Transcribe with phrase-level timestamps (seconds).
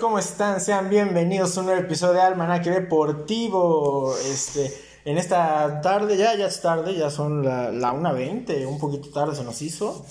[0.00, 0.60] ¿Cómo están?
[0.60, 4.14] Sean bienvenidos a un nuevo episodio de Almanaque Deportivo.
[4.30, 4.72] Este,
[5.04, 9.34] en esta tarde, ya, ya es tarde, ya son la, la 1.20, un poquito tarde
[9.34, 10.06] se nos hizo.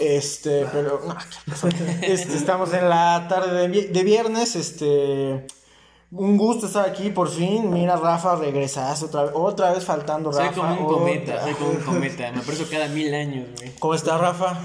[0.00, 1.66] Este, pero, no, ¿qué pasó?
[2.00, 5.44] Este, estamos en la tarde de, vi- de viernes, este,
[6.12, 7.72] un gusto estar aquí por fin.
[7.72, 10.54] Mira, Rafa, regresas otra vez, otra vez faltando Soy Rafa.
[10.60, 12.30] como un cometa, otra- soy como un cometa.
[12.30, 13.72] Me aparezco cada mil años, güey.
[13.80, 14.56] ¿Cómo está Rafa?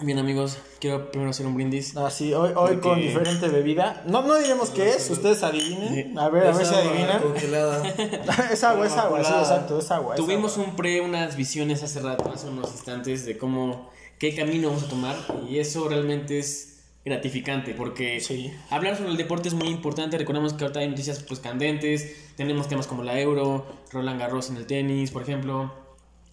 [0.00, 1.96] Bien, amigos, quiero primero hacer un brindis.
[1.96, 4.04] Así, hoy, hoy Porque- con diferente bebida.
[4.06, 6.16] No, no diremos qué es, ustedes adivinen.
[6.16, 7.20] A ver, a ver si adivinan.
[8.52, 10.14] Es agua, es agua, sí, exacto, es agua.
[10.14, 10.68] es Tuvimos agua.
[10.68, 14.88] un pre, unas visiones hace rato, hace unos instantes, de cómo, qué camino vamos a
[14.88, 15.16] tomar.
[15.48, 18.52] Y eso realmente es gratificante, porque Sí.
[18.70, 20.16] hablar sobre el deporte es muy importante.
[20.16, 22.14] Recordemos que ahorita hay noticias pues candentes.
[22.36, 25.72] Tenemos temas como la Euro, Roland Garros en el tenis, por ejemplo.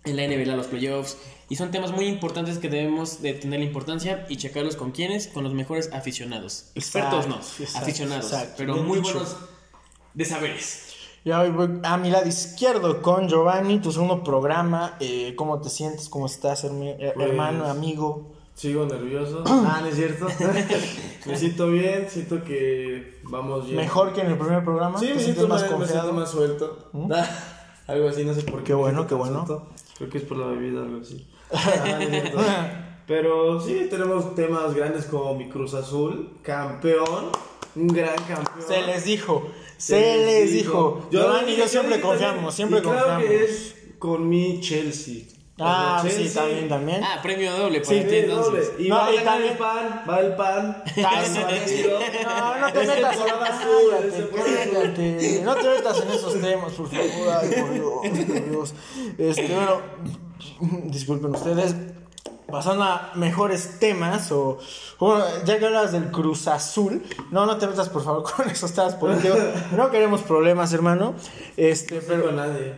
[0.06, 1.18] En la NBA los playoffs.
[1.50, 5.44] Y son temas muy importantes que debemos de tener importancia y checarlos con quienes, con
[5.44, 6.72] los mejores aficionados.
[6.76, 8.26] Expertos no, Exacto, aficionados.
[8.32, 8.54] exacto.
[8.58, 9.14] Pero muy dicho.
[9.14, 9.38] buenos
[10.14, 10.82] de saberes.
[11.24, 14.96] Y hoy voy a mi lado izquierdo con Giovanni, tu segundo programa.
[15.00, 16.08] Eh, ¿Cómo te sientes?
[16.10, 18.32] ¿Cómo estás, eh, Pues- hermano, amigo?
[18.56, 19.44] Sigo nervioso.
[19.48, 20.28] Ah, no es cierto.
[21.26, 23.76] me siento bien, siento que vamos bien.
[23.78, 24.98] ¿Mejor que en el primer programa?
[25.00, 26.90] Sí, ¿Te me siento más, me siento más suelto.
[27.88, 28.68] algo así, no sé por qué.
[28.68, 29.70] Qué bueno, qué bueno.
[29.98, 31.26] Creo que es por la bebida, algo así.
[32.38, 32.82] Ah.
[33.08, 37.30] Pero sí, tenemos temas grandes como mi Cruz Azul, campeón,
[37.76, 38.68] un gran campeón.
[38.68, 41.08] Se les dijo, se, les dijo.
[41.12, 43.26] Giovanni y yo siempre confiamos, siempre y claro confiamos.
[43.26, 45.26] que es con mi Chelsea.
[45.58, 47.02] Ah, sí, también, también.
[47.04, 48.72] Ah, premio doble para Sí, ti entonces.
[48.74, 48.86] doble.
[48.86, 50.84] Y No, va y también- el pan, va el pan.
[51.02, 52.00] Partido.
[52.26, 53.18] No, no te metas
[54.36, 55.42] cállate.
[55.44, 57.38] No te metas en esos temas, por favor.
[57.42, 58.74] Ay, por Dios, por Dios.
[59.18, 59.82] Este, bueno,
[60.86, 61.76] disculpen ustedes.
[62.52, 64.60] Pasando a mejores temas, o
[65.00, 68.72] bueno, ya que hablas del Cruz Azul, no, no te metas por favor con esos
[68.72, 69.40] temas políticos.
[69.76, 71.16] No queremos problemas, hermano.
[71.58, 72.76] Este, Pero pero nadie.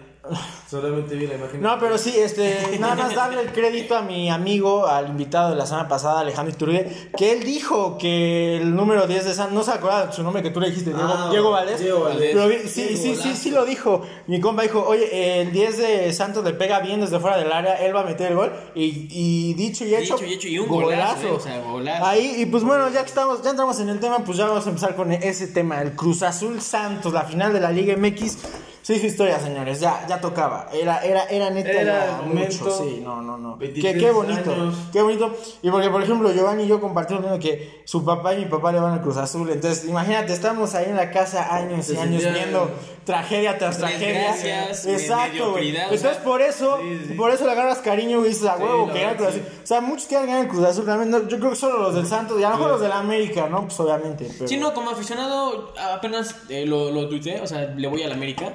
[0.69, 1.61] Solamente vi la imagen.
[1.61, 5.55] no, pero sí, este, nada más darle el crédito a mi amigo, al invitado de
[5.55, 9.63] la semana pasada, Alejandro Iturbide, que él dijo que el número 10 de San, no
[9.63, 11.79] se acuerda de su nombre que tú le dijiste, Diego, Ah, Diego Valdés.
[11.79, 12.35] Diego Valdés.
[12.35, 14.01] Pero sí, Diego sí, sí, sí lo dijo.
[14.27, 17.75] Mi compa dijo, oye, el 10 de Santos le pega bien desde fuera del área,
[17.85, 18.51] él va a meter el gol.
[18.75, 22.05] Y, y dicho y hecho, Dicho y hecho, y un golazo, eh, o sea, golazo.
[22.05, 24.65] Ahí, y pues bueno, ya que estamos, ya entramos en el tema, pues ya vamos
[24.65, 28.37] a empezar con ese tema, el Cruz Azul Santos, la final de la Liga MX.
[28.87, 30.69] Se hizo historia, señores, ya, ya tocaba.
[30.71, 33.57] Era, era, era neta Era ya mucho, sí, no, no, no.
[33.59, 34.75] Qué, 23 qué bonito, años.
[34.93, 35.35] qué bonito.
[35.61, 38.45] Y porque, por ejemplo, Giovanni y yo compartimos lo mismo que su papá y mi
[38.45, 39.49] papá le van al Cruz Azul.
[39.49, 42.71] Entonces, imagínate, estamos ahí en la casa años y años viendo
[43.03, 44.31] tragedia tras tragedia.
[44.31, 45.75] Desgracias, Exacto, güey.
[45.75, 47.13] Entonces, sea, por eso, sí, sí.
[47.15, 49.41] por eso le agarras cariño y dices, a Sí, huevo, que gana el Cruz Azul.
[49.63, 51.19] O sea, muchos quieren ganar el Cruz Azul, realmente.
[51.19, 53.49] no, Yo creo que solo los del Santos y a lo mejor los del América,
[53.49, 53.63] ¿no?
[53.63, 54.29] Pues obviamente.
[54.31, 54.47] Pero...
[54.47, 58.15] Sí, no, como aficionado apenas eh, lo, lo tuiteé, o sea, le voy a la
[58.15, 58.53] América,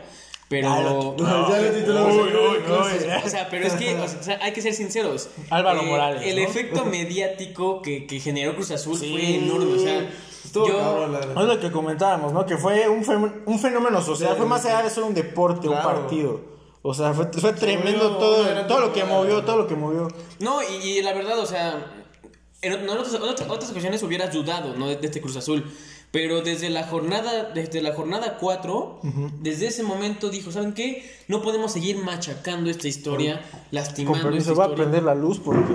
[0.52, 1.16] pero...
[1.48, 2.12] Ya lo titulamos.
[2.14, 3.10] Uy, uy, uy.
[3.24, 5.30] O sea, pero es que o sea, hay que ser sinceros.
[5.48, 6.42] Álvaro Eh, Morales, El ¿no?
[6.42, 9.10] efecto mediático que, que generó Cruz Azul Sí.
[9.12, 9.74] fue enorme.
[9.74, 10.10] O sea,
[10.44, 11.42] Estuvo yo, cabrón, la verdad.
[11.42, 12.44] Es lo que comentábamos, ¿no?
[12.44, 15.76] Que fue un, fenómeno, un fenómeno social, fue más allá de ser un deporte, un
[15.80, 16.40] partido.
[16.82, 20.08] O sea, fue, fue tremendo movió todo, todo lo que movió, todo lo que movió.
[20.40, 21.86] No, y, y la verdad, o sea,
[22.60, 24.88] en, en otras, otras, otras ocasiones hubieras dudado, ¿no?
[24.88, 25.64] De, de este Cruz Azul.
[26.12, 29.00] Pero desde la jornada, desde la jornada 4,
[29.40, 31.10] desde ese momento dijo, ¿saben qué?
[31.26, 35.40] No podemos seguir machacando esta historia, Con lastimando permiso, esta voy a prender la luz
[35.40, 35.72] porque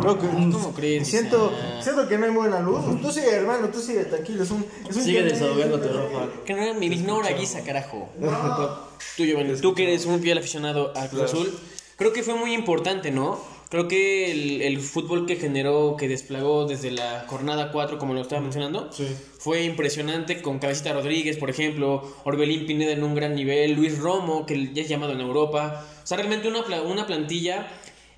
[0.00, 0.28] creo que...
[0.28, 2.80] ¿Cómo crees, Siento, siento que no hay buena luz.
[3.02, 4.44] Tú sigue, hermano, tú sigue, tranquilo.
[4.44, 6.28] Es un, es un Sigue desahogándote, Rafa.
[6.44, 8.08] Que no era mi misma hora guisa, carajo.
[9.16, 11.58] Tú, Giovanni, tú que eres un fiel aficionado a Cruz Azul,
[11.96, 13.38] creo que fue muy importante, ¿no?
[13.72, 18.20] Creo que el, el fútbol que generó, que desplagó desde la jornada 4, como lo
[18.20, 19.06] estaba mencionando, Sí.
[19.38, 24.44] fue impresionante con Cabecita Rodríguez, por ejemplo, Orbelín Pineda en un gran nivel, Luis Romo,
[24.44, 25.86] que ya es llamado en Europa.
[26.04, 27.66] O sea, realmente una, una plantilla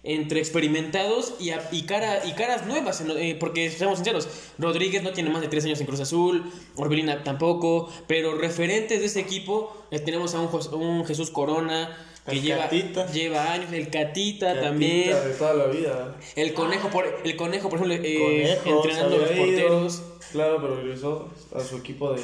[0.02, 4.28] entre experimentados y, a- y, cara, y caras nuevas, eh, porque seamos sinceros,
[4.58, 9.06] Rodríguez no tiene más de tres años en Cruz Azul, Orbelín tampoco, pero referentes de
[9.06, 10.50] ese equipo eh, tenemos a un,
[10.80, 13.06] un Jesús Corona que El lleva, Catita.
[13.12, 16.16] lleva años, el Catita, Catita también, De toda la vida.
[16.36, 20.02] el conejo, por, el conejo, por ejemplo, eh, Conejo, entrenando a los porteros.
[20.32, 22.22] Claro, pero regresó a su equipo de,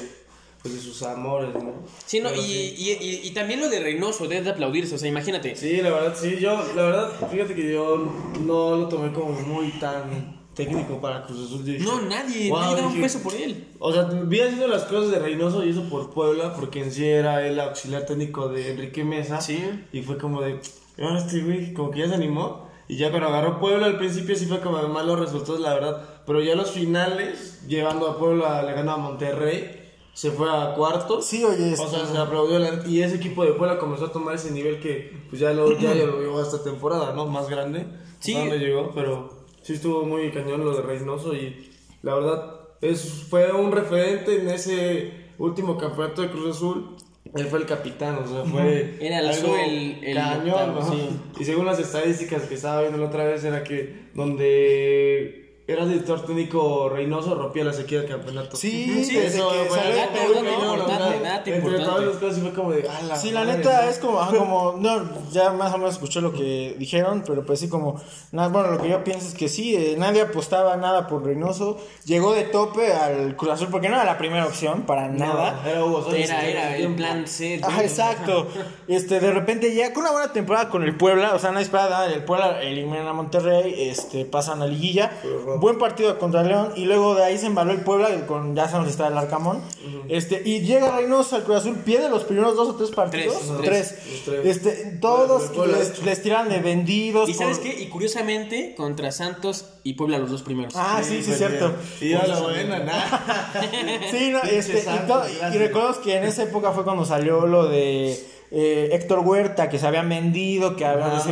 [0.62, 1.74] pues, de sus amores, ¿no?
[2.06, 5.54] Sí, no, y, y- y también lo de Reynoso, debe de aplaudirse, o sea, imagínate.
[5.54, 8.10] Sí, la verdad, sí, yo, la verdad, fíjate que yo
[8.40, 11.64] no lo tomé como muy tan técnico para Cruz Azul.
[11.64, 13.66] Yo dije, No, nadie, "Wow", nadie da un peso por él.
[13.78, 17.06] O sea, vi haciendo las cosas de Reynoso y eso por Puebla, porque en sí
[17.06, 19.40] era el auxiliar técnico de Enrique Mesa.
[19.40, 19.58] Sí.
[19.92, 20.60] Y fue como de,
[21.00, 22.68] ahora este güey, como que ya se animó.
[22.88, 26.04] Y ya cuando agarró Puebla al principio sí fue como de malos resultados, la verdad.
[26.26, 29.76] Pero ya los finales, llevando a Puebla, le ganó a Monterrey,
[30.12, 31.24] se fue a cuartos.
[31.24, 34.34] Sí, oye, O sea, se aplaudió la- y ese equipo de Puebla comenzó a tomar
[34.34, 37.26] ese nivel que pues ya lo, ya, ya lo vio esta temporada, ¿no?
[37.26, 37.86] Más grande.
[38.18, 38.34] Sí.
[38.34, 41.70] No le llegó, pero sí estuvo muy cañón lo de Reynoso y
[42.02, 46.96] la verdad es, fue un referente en ese último campeonato de Cruz Azul.
[47.34, 50.92] Él fue el capitán, o sea, fue Era el- algo el- el cañón, octavo, ¿no?
[50.92, 51.08] sí.
[51.38, 55.39] Y según las estadísticas que estaba viendo la otra vez era que donde
[55.72, 58.56] era director técnico Reynoso rompía la sequía del campeonato.
[58.56, 60.50] Sí, Sí, desde Eso que fue salió Perú, dato ¿no?
[60.50, 61.84] importante, o sea, dato entre importante.
[61.84, 63.90] todas las cosas sí fue como de, "A la Sí, la madre", neta ¿no?
[63.90, 67.60] es como, ajá, como, no, ya más o menos escuché lo que dijeron, pero pues
[67.60, 68.00] sí como,
[68.32, 71.78] nada, bueno, lo que yo pienso es que sí, eh, nadie apostaba nada por Reynoso,
[72.04, 75.60] llegó de tope al Cruz Azul porque no era la primera opción para nada.
[75.64, 77.60] No, era Hugo Sánchez Era, era el plan C.
[77.62, 78.46] Ajá, exacto.
[78.88, 81.90] Este, de repente ya con una buena temporada con el Puebla, o sea, nadie esperaba
[81.90, 85.12] nada del Puebla, eliminan a Monterrey, este, pasan a liguilla,
[85.60, 88.90] buen partido contra León y luego de ahí se embaló el Puebla con ya sabemos
[88.90, 89.60] está el Arcamón.
[90.08, 93.50] Este, y llega Reynoso al Cruz Azul, pierde los primeros dos o tres partidos, Tres,
[93.50, 93.60] ajá.
[93.62, 93.94] tres.
[94.10, 94.46] Los tres.
[94.46, 95.74] Este, todos Bueno,
[96.04, 97.28] les, tiran de vendidos.
[97.28, 97.80] ¿Y sabes qué?
[97.80, 100.74] Y curiosamente, contra Santos y Puebla los dos primeros.
[100.76, 101.72] Ah, sí, sí, cierto.
[102.00, 103.52] Y a la buena, nada.
[104.10, 107.66] Sí, no, este, y, Santos, y recordemos que en esa época fue cuando salió lo
[107.68, 108.18] de
[108.52, 111.22] eh, Héctor Huerta, que se habían vendido, que habían Ah,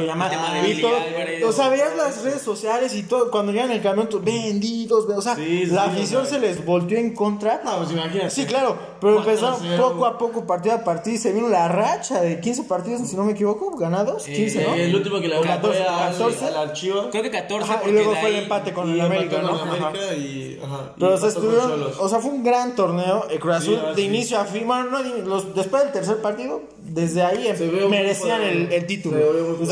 [0.81, 1.45] todo- Álvarez.
[1.45, 5.21] o sea, veías las redes sociales y todo, cuando llegan el camión, tú, vendidos, o
[5.23, 7.61] sea, Sí, la afición se les volteó en contra.
[7.65, 8.31] No, pues imagínate.
[8.31, 12.21] Sí, claro, pero empezaron poco a poco, partido a partido, y se vino la racha
[12.21, 14.75] de 15 partidos, si no me equivoco, ganados, 15, ¿no?
[14.75, 16.45] Eh, El último que le O ganó 14, fue al, 14.
[16.47, 17.09] al Archivo.
[17.11, 19.55] Creo que 14 Ajá, y luego fue el empate con el América, ¿no?
[19.55, 19.63] Ajá.
[19.89, 23.27] América y, ajá, Pero y o sea, estuvieron, o sea, fue un gran torneo.
[23.31, 24.03] El Cruz Azul de sí.
[24.03, 27.47] inicio a fin, bueno, no, los, después del tercer partido, desde ahí
[27.85, 29.17] un merecían el, el título.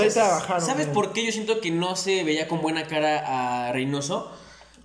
[0.00, 0.64] ahí trabajaron.
[0.66, 0.94] ¿Sabes bien.
[0.94, 4.30] por qué yo siento que no se veía con buena cara a Reynoso?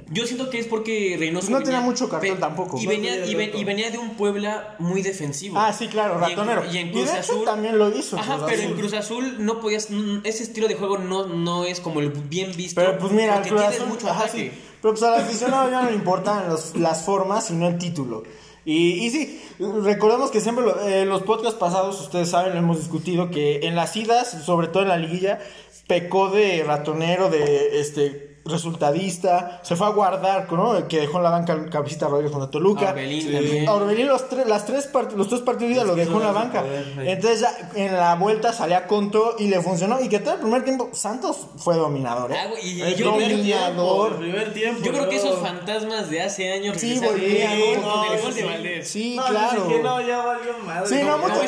[0.09, 1.47] Yo siento que es porque Reynoso.
[1.47, 2.77] Pues no tenía mucho cartel ve- tampoco.
[2.77, 3.57] Y No venía, y, ven- tanto.
[3.61, 5.57] y venía de un Puebla muy defensivo.
[5.57, 6.63] Ah, sí, claro, Y en- ratonero.
[6.71, 7.45] Y en, Y Cruz de hecho Azul.
[7.45, 8.17] también lo hizo.
[8.17, 8.73] Ajá, Cruz pero en.
[8.73, 9.87] Cruz Azul no podías.
[10.23, 12.81] Ese estilo de juego no, no es como el bien visto.
[12.81, 14.51] Pero pues mira, porque Cruz tienes Azul, mucho ajá, sí.
[14.81, 18.23] Pero pues al aficionado ya no le importan los- las formas, sino el título.
[18.65, 23.31] Y, y sí, recordemos que siempre lo- eh, los podcasts pasados, ustedes saben, hemos discutido,
[23.31, 25.39] que en las idas, sobre todo en la liguilla,
[25.87, 30.87] pecó de ratonero, de este resultadista, se fue a guardar, ¿no?
[30.87, 32.89] Que dejó en la banca el Cabecita Rodríguez contra Toluca.
[32.89, 33.31] Orbelín Sí.
[33.31, 33.67] también.
[33.69, 36.31] A Orbelín los, tres las tres part- los tres partidos Es lo dejó en la
[36.31, 36.63] banca.
[36.99, 40.01] Entonces ya en la vuelta salía con todo y le funcionó.
[40.01, 42.31] Y que todo el primer tiempo Santos fue dominador.
[42.31, 42.35] ¿eh?
[42.39, 43.41] Ah, y El yo, primer dominador.
[43.43, 44.81] tiempo, el primer tiempo.
[44.83, 48.41] yo creo que esos fantasmas de hace años Sí, volvían, con no, el gol sí.
[48.41, 48.87] de Valdés.
[48.89, 49.63] Sí, No, claro.
[49.65, 50.87] dije, no, ya valió madre.
[50.89, 51.41] Sí, no, ya, mucho- no.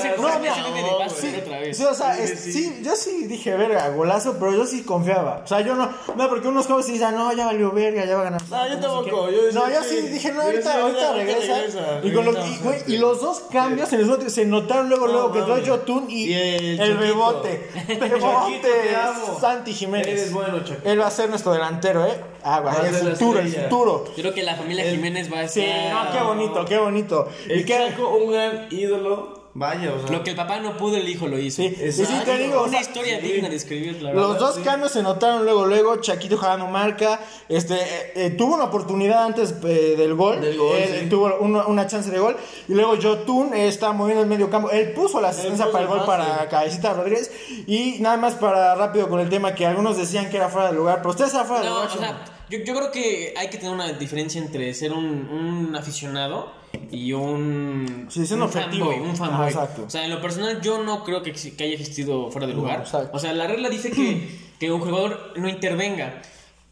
[1.74, 5.42] Sí, o sea, sí, yo sí dije, verga, golazo, pero yo sí confiaba.
[5.44, 8.22] O sea, yo no, no, porque unos jóvenes dicen, no, ya valió verga, ya va
[8.22, 8.42] a ganar.
[8.50, 10.02] No, yo tampoco, yo decía, no, yo sí.
[10.02, 11.56] sí dije, no, ahorita, ahorita regresa.
[11.56, 12.94] regresa, y, con lo- regresa, y, güey, sí.
[12.94, 15.68] y los dos cambios en el segundo se notaron luego, No, luego que entró mames.
[15.68, 17.00] Yotun y, Y el el Chaquito.
[17.00, 17.70] bebote.
[17.74, 19.38] Chaquito, Bebote, te amo.
[19.40, 20.08] Santi Jiménez.
[20.08, 20.90] Eres bueno, Chaquito.
[20.90, 22.14] Él va a ser nuestro delantero, ¿eh?
[22.44, 24.04] Ah, va, Va a el ser futuro, el futuro.
[24.08, 26.06] Yo creo que la familia Jiménez va a Sí, estar.
[26.06, 27.30] no, qué bonito, qué bonito.
[27.48, 29.43] Y El Chaco, un gran ídolo.
[29.56, 30.18] Vaya, o sea.
[30.18, 31.62] Lo que el papá no pudo, el hijo lo hizo.
[31.62, 33.28] sí, sí te digo, o Una sea, historia sí.
[33.28, 34.24] digna de escribir, la verdad.
[34.30, 37.20] Los dos cambios se notaron luego, luego, Chaquito jalando marca,
[37.50, 41.10] este, eh, eh, tuvo una oportunidad antes eh, del gol, Del gol, él sí.
[41.10, 42.36] tuvo una, una chance de gol,
[42.68, 45.84] y luego Jotun eh, estaba moviendo el medio campo, él puso la asistencia puso para
[45.84, 46.50] el gol para.
[46.50, 47.32] Cabecita Rodríguez,
[47.68, 50.76] y nada más para rápido con el tema que algunos decían que era fuera de
[50.78, 51.90] lugar, pero ustedes era fuera de No, lugar.
[51.96, 55.76] o sea, yo, yo creo que hay que tener una diferencia entre ser un, un
[55.76, 56.52] aficionado
[56.92, 58.08] y un.
[58.10, 59.00] Sí, un fanboy.
[59.00, 59.48] Un fanboy.
[59.48, 59.84] exacto.
[59.86, 62.62] O sea, en lo personal, yo no creo que, que haya existido fuera de No,
[62.62, 62.80] lugar.
[62.82, 63.16] exacto.
[63.16, 64.28] o sea, la regla dice que,
[64.60, 66.22] que un jugador no intervenga.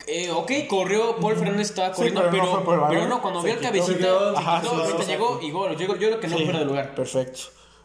[0.07, 3.59] Eh, ok, corrió, Paul Fernández estaba Sí, corriendo, pero no pero, no, cuando vio el
[3.59, 5.77] cabecita, Ajá, quitó, sí, ahorita llegó y gol.
[5.77, 6.95] Yo, yo creo que no fuera de lugar.
[6.95, 7.39] Perfecto.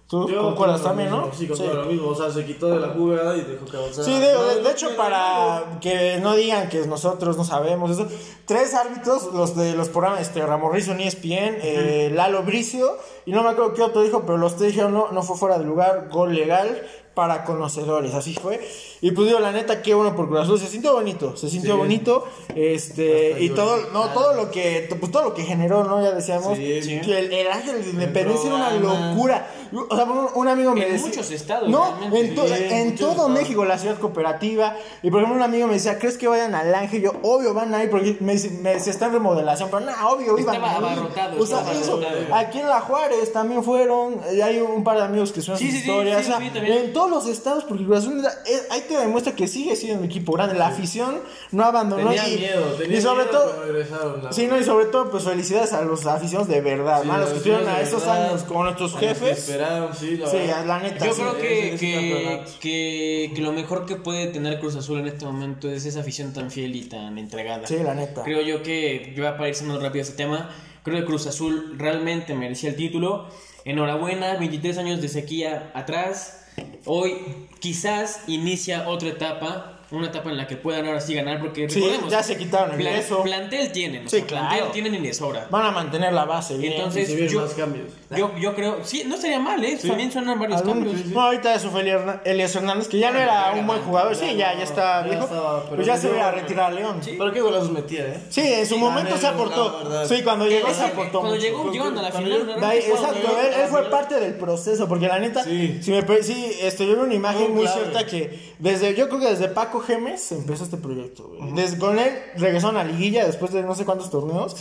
[0.09, 1.33] ¿Tú Yo concuerdas también, no?
[1.35, 2.09] Sí, concuerdo lo mismo.
[2.11, 4.05] O sea, se quitó de la jugada y dejó que avanzara.
[4.05, 7.91] Sí, de, No, de- de no hecho, para que no digan que nosotros no sabemos
[7.91, 8.07] eso,
[8.45, 13.43] tres árbitros, los de los programas, este, Ramorrizo, ni ESPN, eh, Lalo Bricio, y no
[13.43, 16.09] me acuerdo qué otro dijo, pero los tres dijeron, no, no fue fuera de lugar,
[16.09, 16.87] gol legal
[17.17, 18.61] para conocedores, así fue.
[19.01, 21.73] Y pues digo, la neta, qué bueno por Cruz Azul, se sintió bonito, se sintió
[21.73, 21.79] Sí.
[21.79, 26.03] bonito, este, Hasta y todo, no, todo lo que, pues todo lo que generó, ¿no?
[26.03, 27.01] Ya decíamos, Sí, sí.
[27.01, 29.51] que el, el Ángel de Independencia era una locura.
[29.89, 31.07] O sea, un, un amigo me En decía...
[31.09, 33.31] muchos estados, No, en, to- Sí, en todo estados.
[33.31, 34.77] México, la ciudad cooperativa.
[35.03, 37.01] Y por ejemplo, un amigo me decía, ¿crees que vayan al Ángel?
[37.03, 39.71] Yo, obvio, van a ir porque me, dice- me decía, está en remodelación.
[39.71, 42.35] Pero no, obvio, iban Estaba abarrotado, O sea, estaba eso, abarrotado.
[42.35, 44.21] aquí en La Juárez también fueron.
[44.35, 46.25] Y hay un par de amigos que suenan Sí, sus sí, sí, historias.
[46.25, 46.79] sí, o sea, sí, también.
[46.85, 50.01] en todos todos los estados, porque Cruz Azul eh, ahí te demuestra que sigue siendo
[50.01, 50.55] un equipo grande.
[50.55, 51.21] La afición
[51.53, 52.09] no abandonó.
[52.09, 55.25] Tenía y, miedo, tenía y sobre miedo todo, la- Sí, no, y sobre todo, pues
[55.25, 57.15] felicidades a los aficionados de verdad, Sí, ¿no?
[57.15, 59.39] A los que estuvieron a esos verdad, años con nuestros jefes.
[59.39, 60.37] Esperaron, sí, la Sí,
[60.67, 61.05] la neta.
[61.07, 61.21] Yo sí.
[61.23, 65.71] creo que, que, que, que lo mejor que puede tener Cruz Azul en este momento
[65.71, 67.67] es esa afición tan fiel y tan entregada.
[67.67, 68.23] Sí, la neta.
[68.25, 70.51] Creo yo que, yo para ir cerrando rápido este tema,
[70.83, 73.27] creo que Cruz Azul realmente merecía el título.
[73.65, 76.46] Enhorabuena, 23 años de sequía atrás.
[76.85, 77.19] Hoy
[77.61, 81.77] quizás inicia otra etapa, una etapa en la que puedan ahora sí ganar, porque Sí,
[81.81, 83.23] recordemos, ya se quitaron el plan- peso.
[83.23, 84.49] plantel tienen, o Sí, sea, claro.
[84.49, 85.47] plantel tienen y de sobra.
[85.51, 86.73] Van a mantener la base bien.
[86.75, 87.87] Entonces, yo- más cambios.
[88.17, 89.79] Yo, yo creo, sí, no estaría mal, ¿eh?
[89.85, 91.07] También suenan varios Algún- cambios.
[91.07, 91.83] No, ahorita eso fue
[92.25, 94.15] Elias Hernández, que ya no era un buen jugador.
[94.15, 95.25] Sí, ya, ya está ya viejo.
[95.25, 97.01] estaba, pero Pues ya se iba a retirar a León.
[97.03, 98.21] Sí, Pero qué golazos metía, ¿eh?
[98.37, 100.07] en su momento se aportó.
[100.07, 101.21] Sí, cuando llegó se aportó.
[101.21, 102.57] cuando llegó, llegaron a la final.
[102.75, 105.79] Exacto, él, él fue parte del proceso, porque la neta, Sí.
[105.83, 109.27] si me sí, este, yo vi una imagen muy cierta que desde, yo creo que
[109.29, 111.29] desde Paco Gemes empezó este proyecto.
[111.29, 111.53] güey.
[111.53, 114.57] Desde con él regresaron a liguilla después de no sé cuántos torneos.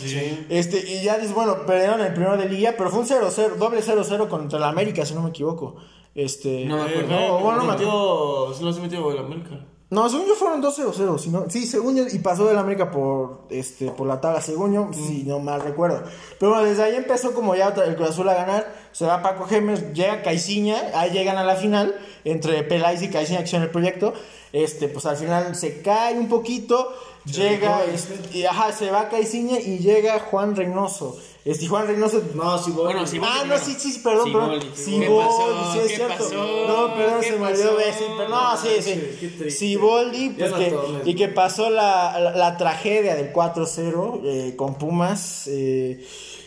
[0.48, 4.28] Este, y ya bueno, perdieron el primero de liguilla, pero fue un 0-0, doble 0-0
[4.28, 5.76] contra el América, si no me equivoco.
[6.14, 7.08] Este, No me Eh, acuerdo.
[7.28, 9.60] no, bueno, no me metió, se los metió el América.
[9.88, 11.18] No, según yo fueron 2-0-0.
[11.18, 14.72] Si no, sí, según yo, y pasó del América por, este, por la tabla, según
[14.72, 16.02] yo, si no mal recuerdo.
[16.40, 18.74] Pero bueno, desde ahí empezó como ya el Cruz Azul a ganar.
[18.90, 23.40] Se va Paco Gemes, llega Caiciña, ahí llegan a la final, entre Peláez y Caiciña,
[23.40, 24.12] que son el proyecto.
[24.52, 26.92] Este, pues al final se cae un poquito,
[27.24, 31.16] llega, este, y, ajá, se va Caiciña y llega Juan Reynoso.
[31.46, 34.60] Este, Juan Reynoso No, sí, Bueno, sí, Ah, no, sí, sí, sí, perdón, perdón.
[34.60, 34.76] Siboldi.
[34.76, 35.72] Siboldi, ¿Qué pasó?
[35.72, 36.14] sí, es ¿Qué cierto.
[36.18, 36.34] pasó?
[36.66, 39.50] No, perdón, ¿Qué se me olvidó decir, pero no, sí, sí.
[39.50, 45.46] Siboldi, pues que, y que pasó la, la, la tragedia del 4-0 eh, con Pumas.
[45.46, 46.04] eh,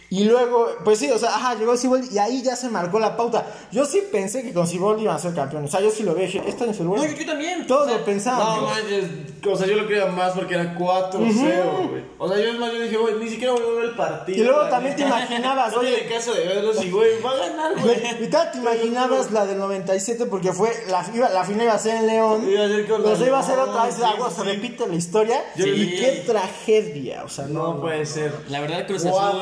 [0.09, 3.15] y luego, pues sí, o sea, ajá, llegó Siboldi y ahí ya se marcó la
[3.15, 3.45] pauta.
[3.71, 5.69] Yo sí pensé que con Siboldi iban a ser campeones.
[5.69, 7.03] O sea, yo sí lo vi, dije, este año es el bueno.
[7.03, 7.67] No, yo, yo también.
[7.67, 8.61] Todos O sea, lo pensábamos.
[8.61, 9.05] No manches,
[9.45, 12.03] o sea, yo lo creía más porque era 4-0, güey.
[12.17, 14.37] O sea, yo es más, yo dije, güey, ni siquiera voy a ver el partido.
[14.39, 17.79] Y luego también te imaginabas, No oye- caso de verlos y, güey, va a ganar,
[17.79, 18.23] güey.
[18.23, 21.79] Y tal, te imaginabas la del 97 porque fue la, iba- la final iba a
[21.79, 22.49] ser en León.
[22.49, 24.87] Iba a ser con la iba a ser otra vez sí, agua, sí, se repite
[24.87, 25.43] la historia.
[25.55, 25.69] Sí.
[25.69, 28.33] Y qué tragedia, o sea, no, No puede ser.
[28.49, 29.41] La verdad, Cruz Azul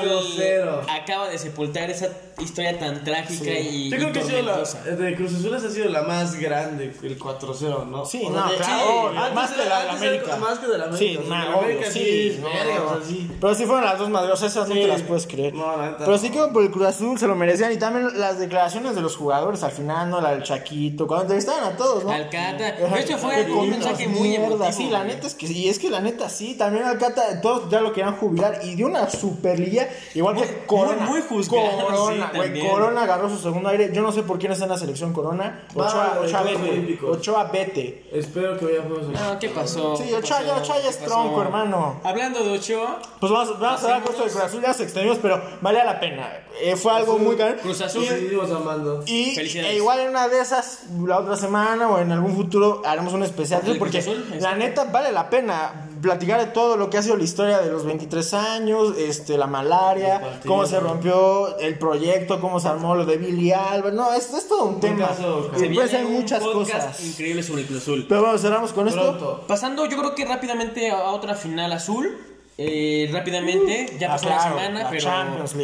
[0.66, 0.86] 4-0.
[0.90, 4.53] acaba de sepultar esa historia tan trágica y, Yo creo y que ha sido la,
[4.63, 4.84] tormentosa.
[4.84, 8.06] de Cruz Azul ha sido la más grande, el 4-0, ¿no?
[8.06, 10.36] Sí, O no, de- claro, más que la de antes era América.
[10.38, 10.98] Más que de la América.
[11.00, 12.86] Sí, o sea, nah, la América obvio, sí, sí, es no, verga, no.
[12.86, 13.32] o sea, sí.
[13.41, 15.53] Pero sí fueron las dos madrosas, esas no te las puedes creer.
[15.53, 16.17] No, la neta, Pero no.
[16.17, 17.72] sí que por el Cruz Azul se lo merecían.
[17.72, 20.22] Y también las declaraciones de los jugadores al final, ¿no?
[20.22, 22.12] La del Chaquito, cuando entrevistaban a todos, ¿no?
[22.12, 22.67] Alcata.
[22.86, 24.72] Ajá, Esto fue un mensaje muy emotivo.
[24.72, 27.82] Sí, la neta es que y es que la neta sí, también Alcata todos ya
[27.82, 31.01] lo querían jubilar y dio una superliga igual Muy- que Corona.
[31.06, 32.68] muy- muy juzgado, Corona, güey.
[32.68, 33.92] Corona agarró su segundo aire.
[33.94, 35.64] Yo no sé por quién está en la selección Corona.
[35.74, 37.00] Ochoa, Ochoa vete.
[37.04, 38.10] Ochoa vete.
[38.12, 39.08] Espero que vaya a Juegos.
[39.08, 39.96] No, ¿qué pasó?
[39.98, 40.64] Sí, ¿Qué Ochoa ya- pasó?
[40.64, 42.00] Ochoa ya es tronco, hermano.
[42.04, 45.20] Hablando de Ochoa, Pues vamos, vamos a dar costo de Cruz Azul, ya se extendimos,
[45.22, 46.30] pero valía la pena.
[46.62, 47.58] Eh, fue algo muy caro.
[47.62, 48.04] Cruz Azul.
[48.04, 49.04] Y- Seguimos amando.
[49.06, 49.72] Y Felicidades.
[49.72, 53.24] e igual en una de esas, la otra semana o en algún futuro haremos un
[53.24, 53.64] especial.
[53.64, 54.40] ¿De Porque Cruz Azul?
[54.40, 57.72] la neta vale la pena platicar de todo lo que ha sido la historia de
[57.72, 63.06] los 23 años, este, la malaria, cómo se rompió el proyecto, cómo se armó lo
[63.06, 63.92] de Billy Alba.
[63.92, 65.08] No, es, es todo un tema.
[65.10, 67.04] caso, se puede ser viene un muchas cosas.
[67.04, 68.06] increíble sobre el Cruz Azul.
[68.10, 69.44] Pero bueno, cerramos con esto.
[69.48, 72.18] Pasando, yo creo que rápidamente a otra final azul.
[72.60, 75.10] eh, rápidamente, ya Ah, pasó claro, la semana, la pero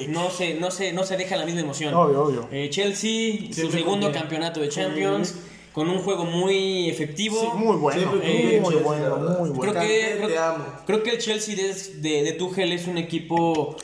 [0.10, 1.92] no se, no, se, no se deja la misma emoción.
[1.94, 2.48] Obvio, obvio.
[2.52, 5.34] Eh, Chelsea, su segundo campeonato de Champions,
[5.74, 7.40] con un juego muy efectivo.
[7.42, 8.00] Sí, muy bueno.
[8.00, 9.72] Siempre muy, Chelsea, bueno, muy bueno.
[9.74, 10.66] Creo que, creo, te amo.
[10.86, 11.74] creo que el Chelsea de,
[12.10, 13.76] de, de Tuchel es un equipo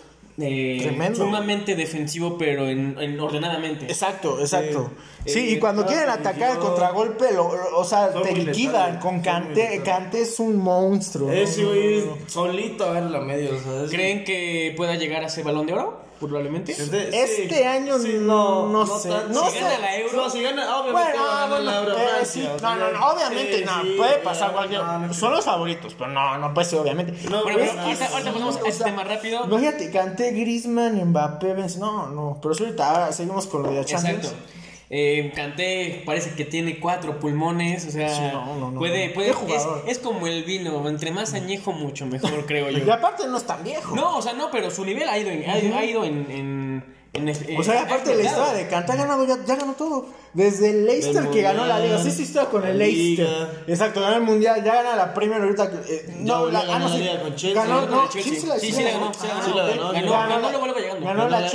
[0.41, 3.85] eh, sumamente defensivo, pero en, en ordenadamente.
[3.85, 4.91] Exacto, exacto.
[5.25, 5.33] Sí.
[5.33, 8.99] Sí, Eh, y cuando quieren atacar el contragolpe, lo- lo- o sea, Son te liquidan.
[8.99, 9.81] Con letales.
[9.81, 11.29] Kanté es un monstruo.
[11.31, 11.69] Ese ¿no?
[11.69, 15.43] güey solito a ver la media, o sea, es- ¿Creen que pueda llegar a ser
[15.43, 16.07] balón de oro?
[16.19, 16.71] Probablemente.
[16.73, 17.63] Este, Este sí.
[17.63, 19.09] año Sí, no- no sé.
[19.09, 19.29] tanto.
[19.29, 19.61] No Si sé.
[19.61, 20.17] gana la Euro.
[20.17, 22.25] No, si gana, obviamente Bueno, va a ganar la Euro eh, Francia,
[22.57, 22.61] sí.
[22.61, 24.81] No, no, no, obviamente sí, no, sí, puede pasar cualquier.
[24.83, 27.13] no, no, Son los favoritos, pero no, no puede ser, obviamente.
[27.29, 29.45] No, Bueno, pero pero ahorita, ahorita pasamos a O este sea, tema rápido.
[29.45, 34.25] Imagínate, Kanté, Griezmann, Mbappé, Benz- No, no, pero ahorita ahora seguimos con lo de Champions.
[34.25, 34.58] Exacto.
[34.91, 39.29] Eh, Kanté parece que tiene cuatro pulmones, o sea, Sí, no, no, no, puede, puede
[39.29, 39.37] es,
[39.85, 42.91] es como el vino, entre más añejo mucho mejor creo Y yo.
[42.93, 43.95] aparte no es tan viejo.
[43.95, 46.25] No, o sea, no, pero su nivel ha ido en, ha ido, ha ido en,
[46.31, 49.55] en, en- O sea, eh, aparte de la historia de Kanté ha ganado, ya, ya
[49.57, 50.07] ganó todo.
[50.33, 52.01] Desde el Leicester que ganó la Liga.
[52.01, 53.27] Sí, sí, está con el Leicester.
[53.27, 53.49] Liga.
[53.67, 55.71] Exacto, ganó el Mundial, ya gana la Premier ahorita.
[55.87, 56.97] eh, no, la, ganó ah, no, la.
[56.97, 58.33] Liga con Chelsea, Ganó, ganó no, Chelsea.
[58.33, 59.91] sí, sí, la, Sí, sí la ganó, sí la ganó.
[59.91, 61.05] Ganó, Ganó, Ganó ganó.
[61.05, 61.47] Ganó Ganó.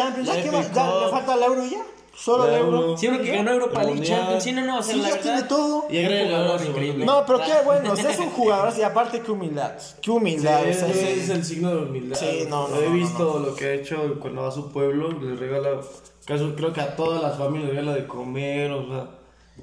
[2.17, 2.97] Solo de Euro.
[2.97, 4.03] Sí, uno que ganó Europa League.
[4.03, 4.43] Champions.
[4.45, 5.23] Sí, no, no, o sea, Sí, la ya verdad.
[5.35, 5.87] tiene todo.
[5.91, 7.05] Y Un agrega jugador increíble.
[7.05, 9.73] No, pero qué bueno, o sea, es un jugador y aparte qué humildad.
[10.01, 10.63] Qué humildad.
[10.63, 11.31] o es, sí.
[11.33, 12.17] el signo de humildad.
[12.19, 15.11] Sí, no, no, He no, visto lo que ha hecho cuando va a su pueblo,
[15.13, 15.81] le regala,
[16.25, 19.09] caso, creo que a todas las familias le regala de comer, o sea.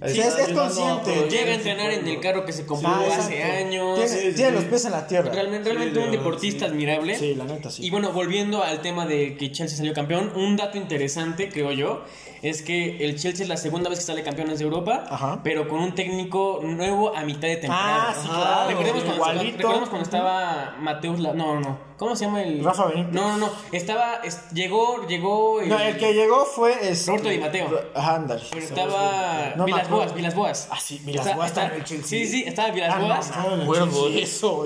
[0.08, 1.27] Sí, es- consciente.
[1.29, 3.96] Llega a entrenar en el carro que se compró hace años.
[3.96, 4.55] Tiene, Sí, sí, tiene sí.
[4.55, 5.31] los pies en la tierra.
[5.34, 7.17] Realmente, realmente Sí, un de deportista admirable.
[7.17, 7.86] Sí, la neta, sí.
[7.86, 12.03] Y bueno, volviendo al tema de que Chelsea salió campeón, un dato interesante, creo yo,
[12.41, 15.39] es que el Chelsea es la segunda vez que sale campeones de Europa, Ajá.
[15.43, 18.10] pero con un técnico nuevo a mitad de temporada.
[18.10, 18.80] Ah, sí, claro.
[18.93, 19.57] Recordemos cuando, igualito.
[19.57, 22.63] recordemos cuando estaba Mateus, La- no, no, ¿cómo se llama el?
[22.63, 23.13] Rafa Benítez.
[23.13, 25.62] No, no, no, estaba, es- llegó, llegó.
[25.65, 26.71] No, el que llegó fue.
[26.89, 27.62] Este, Roberto Di.
[27.95, 28.41] Ajá, ándale.
[28.51, 29.89] Pero estaba No Vilas.
[29.89, 30.67] Boas, Vilas Boas.
[30.71, 32.19] Ah, sí, Vilas Está- Boas está- estaba en el Chelsea.
[32.19, 33.31] Sí, sí, estaba Vilas Ah, Boas.
[33.65, 34.10] no eso.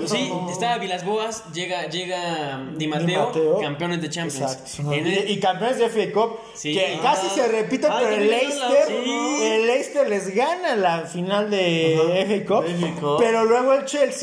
[0.06, 0.50] Sí, no.
[0.50, 3.58] estaba Vilas Boas, llega, llega Di Matteo.
[3.60, 4.52] campeones de Champions.
[4.72, 4.94] Exacto.
[4.94, 6.74] Y, el- y campeones de FA Cup, Sí.
[6.74, 9.38] que casi se repite, Ay, pero el Leicester, sí.
[9.42, 12.46] el Leicester les gana la final de FA
[13.00, 13.16] Cup.
[13.18, 14.15] pero luego el Chelsea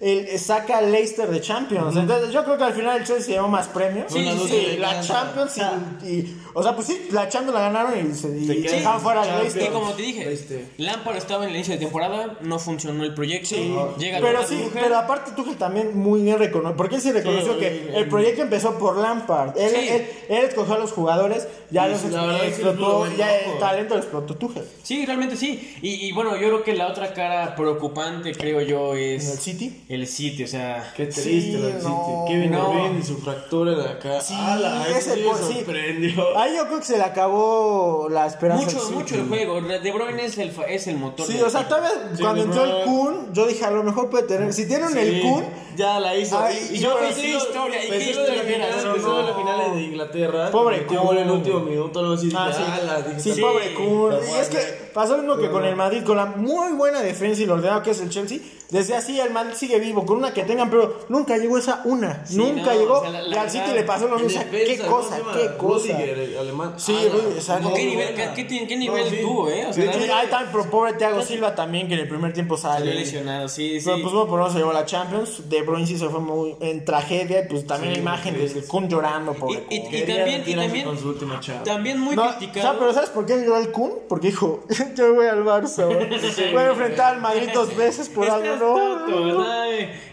[0.00, 1.96] el- saca al Leicester de Champions.
[1.96, 4.12] Entonces yo creo que al final el Chelsea llevó más premios.
[4.12, 4.76] Sí, sí, sí.
[4.78, 5.58] la Champions
[6.02, 9.22] y, y- o sea, pues sí, la Champions la ganaron y se y dejaron fuera
[9.24, 9.56] Champions.
[9.56, 10.66] Y como te dije, Este.
[10.78, 13.48] Lampard estaba en el inicio de temporada, no funcionó el proyecto.
[13.48, 17.54] Sí, llega pero sí, pero aparte Tuchel también muy bien reconoció, porque él sí reconoció
[17.54, 19.88] Sí, que el proyecto empezó por Lampard, él, Sí.
[19.88, 22.04] él, él escogió a los jugadores, ya Sí, los
[22.42, 23.52] es explotó, es muy ya loco.
[23.54, 24.64] el talento lo explotó Tuchel.
[24.82, 25.76] Sí, realmente sí.
[25.82, 29.40] Y, y bueno, yo creo que la otra cara preocupante, creo yo, En el es
[29.40, 29.84] City.
[29.88, 30.44] el City.
[30.44, 32.26] O sea, Qué triste no.
[32.26, 32.32] City.
[32.34, 32.72] Kevin No.
[32.92, 34.20] De y su fractura de acá.
[34.20, 34.86] Sí, ¡Hala!
[34.88, 36.38] ese sí por- sorprendió.
[36.40, 38.64] Ahí yo creo que se le acabó la esperanza.
[38.64, 39.60] mucho, mucho el juego.
[39.60, 41.26] De Bruyne es el, fa- es el motor.
[41.26, 42.84] Sí, o sea, todavía Sí, cuando entró el.
[42.84, 44.52] Kun, yo dije, a lo mejor puede tener.
[44.52, 45.44] Si tienen el Sí, Kun,
[45.76, 46.38] Ya la hizo.
[46.38, 48.42] Ay, y y yo pensé historia, y pensé qué historia,
[48.82, 49.08] no.
[49.08, 50.50] lo de la final de Inglaterra.
[50.50, 51.38] Pobre gol en el Kun.
[51.38, 52.30] último minuto, algo así.
[52.36, 52.62] Ah, sí.
[52.62, 53.74] "Ala", dije, Sí, "Está pobre bien".
[53.88, 54.14] Kun.
[54.14, 55.68] Y es que pasó lo mismo que con no.
[55.68, 58.38] el Madrid, con la muy buena defensa y lo ordenado que es el Chelsea.
[58.70, 62.24] Desde así el Madrid sigue vivo, con una que tengan, pero nunca llegó esa una.
[62.24, 62.98] Sí, nunca no, llegó.
[62.98, 64.42] o sea, la- y la al City verdad, le pasó lo mismo.
[64.48, 66.40] Qué cosa, ¿cómo se qué cosa.
[66.40, 66.74] Alemán.
[66.76, 67.72] Sí, Rudiger, exacto.
[67.74, 69.16] ¿Qué nivel, qué, qué- qué nivel No, sí.
[69.22, 69.66] tuvo, eh?
[69.66, 72.94] O sea, Ahí está el pobre Thiago Silva también, que en el primer tiempo sale.
[72.94, 73.86] lesionado, sí, sí.
[73.86, 75.48] Pero pues bueno, por menos se llevó la Champions.
[75.48, 77.40] De Bruyne sí se fue muy en tragedia.
[77.44, 81.40] Y pues también la imagen desde Kun llorando por Y- también- también- con su última
[81.40, 81.64] chava.
[81.64, 82.78] También muy No, o sea, criticado.
[82.78, 83.94] pero ¿sabes por qué lloró el Kun?
[84.08, 84.62] Porque dijo,
[84.96, 85.86] yo voy al Barça.
[85.86, 86.52] güey.
[86.52, 88.74] voy a enfrentar al Madrid dos veces por algo, ¿no?
[89.06, 89.44] tonto.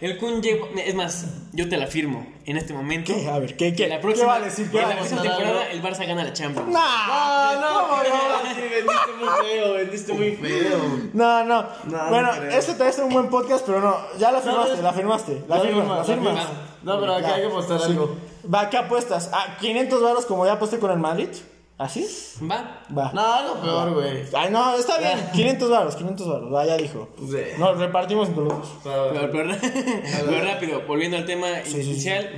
[0.01, 0.69] El Kun llegó.
[0.77, 3.13] Es más, yo te la firmo en este momento.
[3.13, 3.27] ¿Qué?
[3.30, 4.69] A ver, ¿qué, qué, la ¿qué próxima, va a decir?
[4.69, 6.69] ¿Qué en la próxima temporada el Barça gana la Champions.
[6.69, 8.10] No, no, ¿cómo no,
[8.43, 8.49] no?
[8.56, 10.77] sí, vendiste muy feo, vendiste muy feo.
[11.13, 11.65] No, no.
[11.86, 13.97] No, bueno, no este te hace un buen podcast, pero no.
[14.19, 15.43] Ya la firmaste, es- la firmaste.
[15.47, 16.34] La firmas, firma, la firmas.
[16.45, 16.62] firma.
[16.84, 18.15] No, pero acá hay que apostar algo.
[18.53, 19.30] Va, ¿qué apuestas?
[19.34, 21.30] ¿A 500 varos como ya aposté con el Madrid?
[21.77, 22.07] ¿Así?
[22.49, 22.83] Va.
[22.97, 23.11] Va.
[23.13, 24.23] No, algo peor, güey.
[24.33, 25.19] Ay, no, está bien.
[25.31, 26.53] 500 varos, 500 varos.
[26.53, 27.07] Va, ya dijo.
[27.19, 27.37] Sí.
[27.59, 28.69] Nos repartimos entre los dos.
[28.83, 29.55] Pero, pero-
[30.25, 31.91] pero rápido, volviendo al tema sí, sí.
[31.91, 32.29] inicial,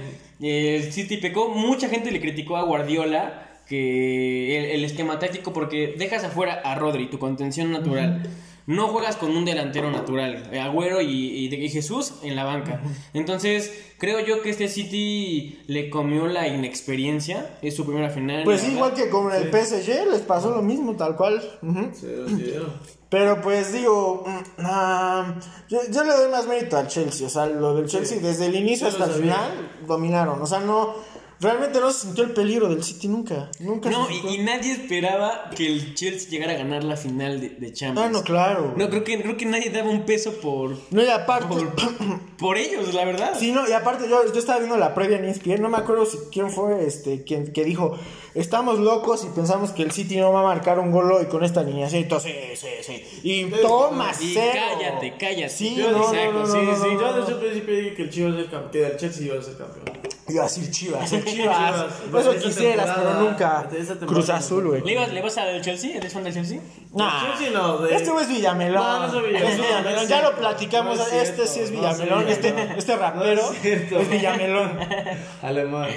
[0.41, 5.95] el City pecó, mucha gente le criticó a Guardiola que el, el esquema táctico porque
[5.97, 8.23] dejas afuera a Rodri, tu contención natural.
[8.69, 12.81] No juegas con un delantero natural, eh, Agüero y, y- y Jesús en la banca.
[13.13, 17.57] Entonces, creo yo que este City le comió la inexperiencia.
[17.61, 18.43] Es su primera final.
[18.43, 21.41] Pues sí, igual que con el PSG, les pasó lo mismo, tal cual.
[21.93, 22.73] Cero, cero.
[23.09, 25.33] Pero pues digo, mm, ah,
[25.67, 27.25] yo, yo le doy más mérito al Chelsea.
[27.25, 30.39] O sea, lo del Chelsea desde el inicio Sí, hasta el final dominaron.
[30.39, 30.93] O sea, no,
[31.39, 33.49] realmente no se sintió el peligro del City nunca.
[33.59, 37.39] Nunca No, se y, y nadie esperaba que el Chelsea llegara a ganar la final
[37.39, 38.07] de, de Champions.
[38.07, 38.73] Ah, no, claro.
[38.75, 41.73] No, creo que, creo que nadie daba un peso por, No, y aparte, por,
[42.37, 43.33] por ellos, la verdad.
[43.37, 46.05] Sí, no, y aparte yo, yo estaba viendo la previa en ESPN, no me acuerdo
[46.05, 47.97] si quién fue este quien que dijo,
[48.35, 51.43] estamos locos y pensamos que el City no va a marcar un gol hoy con
[51.43, 53.19] esta alineación, entonces sí, sí, sí.
[53.23, 54.59] Y toma Y cero.
[54.77, 55.49] cállate, cállate.
[55.49, 57.13] Sí, Yo no, dije, no, no, sí, no, sí, no, yo no.
[57.21, 59.41] desde el principio dije que el Chivas es el campeón, que el Chelsea iba a
[59.41, 59.99] ser campeón.
[60.29, 61.57] Iba a decir Chivas, el Chivas.
[62.05, 62.21] Chivas.
[62.27, 63.67] Eso quisieras, pero nunca.
[64.05, 64.81] Cruz Azul, güey.
[64.83, 65.97] ¿Le, ¿Le vas al Chelsea?
[65.97, 66.59] ¿Eres fan del Chelsea?
[66.93, 67.23] Nah.
[67.35, 68.83] Chelsea no, de- Este güey es Villamelón.
[68.83, 69.83] No, no Es Villamelón.
[69.95, 70.97] no es Ya lo platicamos.
[70.99, 72.23] no es este sí es no Villamelón.
[72.25, 72.77] soy este, Villamelón.
[72.77, 73.99] este rapero No es cierto.
[73.99, 74.79] es Villamelón.
[75.41, 75.89] Alemán.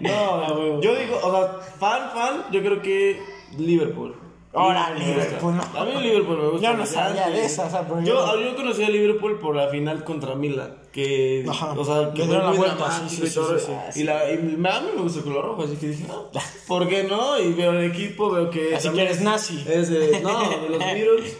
[0.00, 3.20] No, es yo digo, o sea, fan, fan, yo creo que
[3.58, 4.14] Liverpool.
[4.52, 4.92] Ahora.
[4.94, 5.80] Liverpool, no.
[5.80, 6.72] A mí Liverpool me gusta.
[6.72, 10.02] Yo no sabía de esa, o sea, yo, yo- conocí a Liverpool por la final
[10.02, 10.76] contra Milan.
[10.90, 11.72] Que, Ajá.
[11.76, 14.00] o sea, que dieron la vuelta, sí, sí, y sí.
[14.00, 14.56] Y, la, y a mí
[14.96, 16.28] me gusta el color rojo, así que dije, no,
[16.66, 17.38] ¿por qué no?
[17.38, 18.74] Y veo el equipo, veo que.
[18.74, 19.64] Así que eres nazi.
[19.68, 21.38] Es de, no, de los Beatles.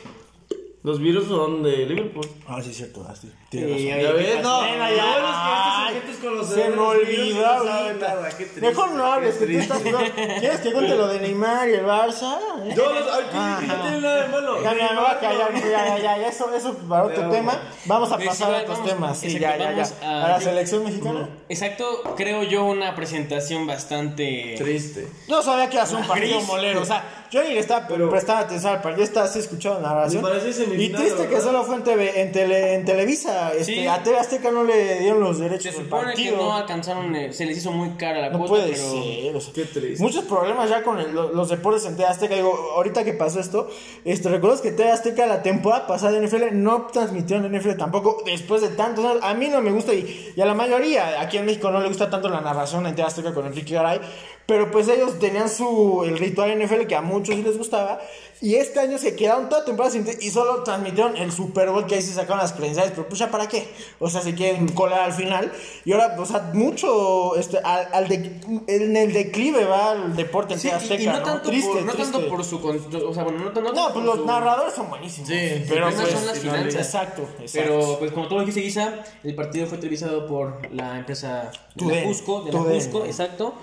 [0.82, 2.26] Los virus son de Liverpool.
[2.48, 3.06] Ah, sí, es cierto.
[3.06, 3.28] Así.
[3.28, 3.86] Sí, Tienes razón.
[3.86, 4.42] ¿Ya ¿qué ves?
[4.42, 5.88] No, no, ya.
[5.90, 8.08] es que estos sujetos con los Se me no saben ahorita.
[8.14, 9.98] nada, qué triste, Mejor no hables, que tú estás triste.
[10.00, 10.40] jugando.
[10.40, 12.38] ¿Quieres que cuente lo de Neymar y el Barça?
[12.74, 13.06] Yo los.
[13.12, 13.24] Ay.
[13.60, 14.62] ¿qué- ¿qué tiene nada de malo?
[14.62, 17.30] Ya, mira, me voy a callar, ya, ya, ya, ya, eso, eso para otro Pero-
[17.30, 17.60] tema.
[17.84, 19.18] Vamos a Sí, pasar a otros vamos, temas.
[19.18, 20.06] Sí, exacto, ya, ya, ya.
[20.08, 21.28] a- A la yo- selección mexicana.
[21.50, 24.54] Exacto, creo yo una presentación bastante...
[24.56, 25.08] Triste.
[25.28, 26.80] No sabía que iba a ser un partido molero.
[26.80, 29.04] O sea, yo ni le estaba Pero- prestando atención al partido.
[29.04, 30.22] Estaba escuchando la narración.
[30.22, 33.52] Me parece Y triste que solo fue en, TV, en, tele, en Televisa.
[33.52, 33.86] Este, Sí.
[33.86, 36.36] A TV Azteca no le dieron los derechos Se del supone partido.
[36.36, 38.90] que no alcanzaron, eh, se les hizo muy cara la No cuota, puede pero...
[38.90, 39.36] ser.
[39.36, 40.02] o sea, Qué triste.
[40.02, 42.34] Muchos problemas ya con el- lo- los deportes en TV Azteca.
[42.34, 43.68] Digo, ahorita que pasó esto,
[44.04, 48.22] este, ¿recuerdas que TV Azteca la temporada pasada de NFL no transmitió en NFL tampoco
[48.26, 49.18] después de tantos años?
[49.22, 51.88] A mí no me gusta y, y a la mayoría aquí en México no le
[51.88, 54.00] gusta tanto la narración en TV Azteca con Enrique Garay.
[54.46, 58.00] Pero pues ellos tenían su el ritual NFL que a muchos sí les gustaba.
[58.42, 61.96] Y este año se quedaron toda temporada sin y solo transmitieron el Super Bowl que
[61.96, 62.92] ahí se sacaron las credenciales.
[62.94, 63.68] Pero pues ya para qué.
[63.98, 65.52] O sea, se quieren colar al final.
[65.84, 70.54] Y ahora, o sea, mucho este, al, al de- en el declive va el deporte
[70.54, 71.02] en Sí, TV y- Azteca.
[71.02, 72.12] y, no, tanto, Triste, por, no triste.
[72.12, 72.60] tanto por su...
[72.60, 72.76] con-
[73.06, 75.28] O sea, bueno, no, tanto No, por pues los su- narradores son buenísimos.
[75.28, 76.74] Sí, pero pues, son las finanzas.
[76.76, 77.50] Exacto, exacto.
[77.52, 81.84] Pero, pues como tú lo dijiste, Guisa, el partido fue televisado por la empresa de
[81.84, 82.58] la TUDN, Jusco, de la.
[82.60, 83.54] Jusco, exacto.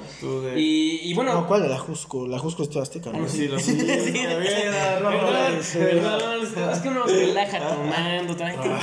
[0.56, 1.34] Y, y bueno...
[1.34, 2.28] No, ¿cuál de la Jusco?
[2.28, 3.28] La Jusco es Azteca, ¿no?
[3.28, 4.14] Sí, lo Sí, sí,
[4.72, 5.10] no, no,
[5.74, 8.78] Perdón, no, es que uno se relaja tomando, tranquilo.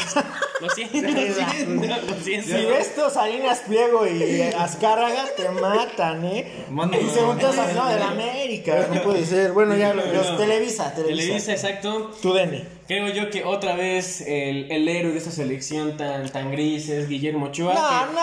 [0.61, 2.57] Lo siento, lo siento.
[2.59, 6.65] Si ves estos Salinas Pliego y Azcárraga, te matan, ¿eh?
[6.69, 9.53] Y según todos no, de la América, no puede ser.
[9.53, 10.05] Bueno, ya los,
[10.37, 10.95] Televisa, Televisa.
[10.95, 12.13] Televisa, exacto.
[12.23, 12.65] Tu DN.
[12.87, 17.09] Creo yo que otra vez el, el héroe de esta selección tan, tan gris es
[17.09, 17.75] Guillermo Ochoa.
[17.75, 18.21] No, que- no,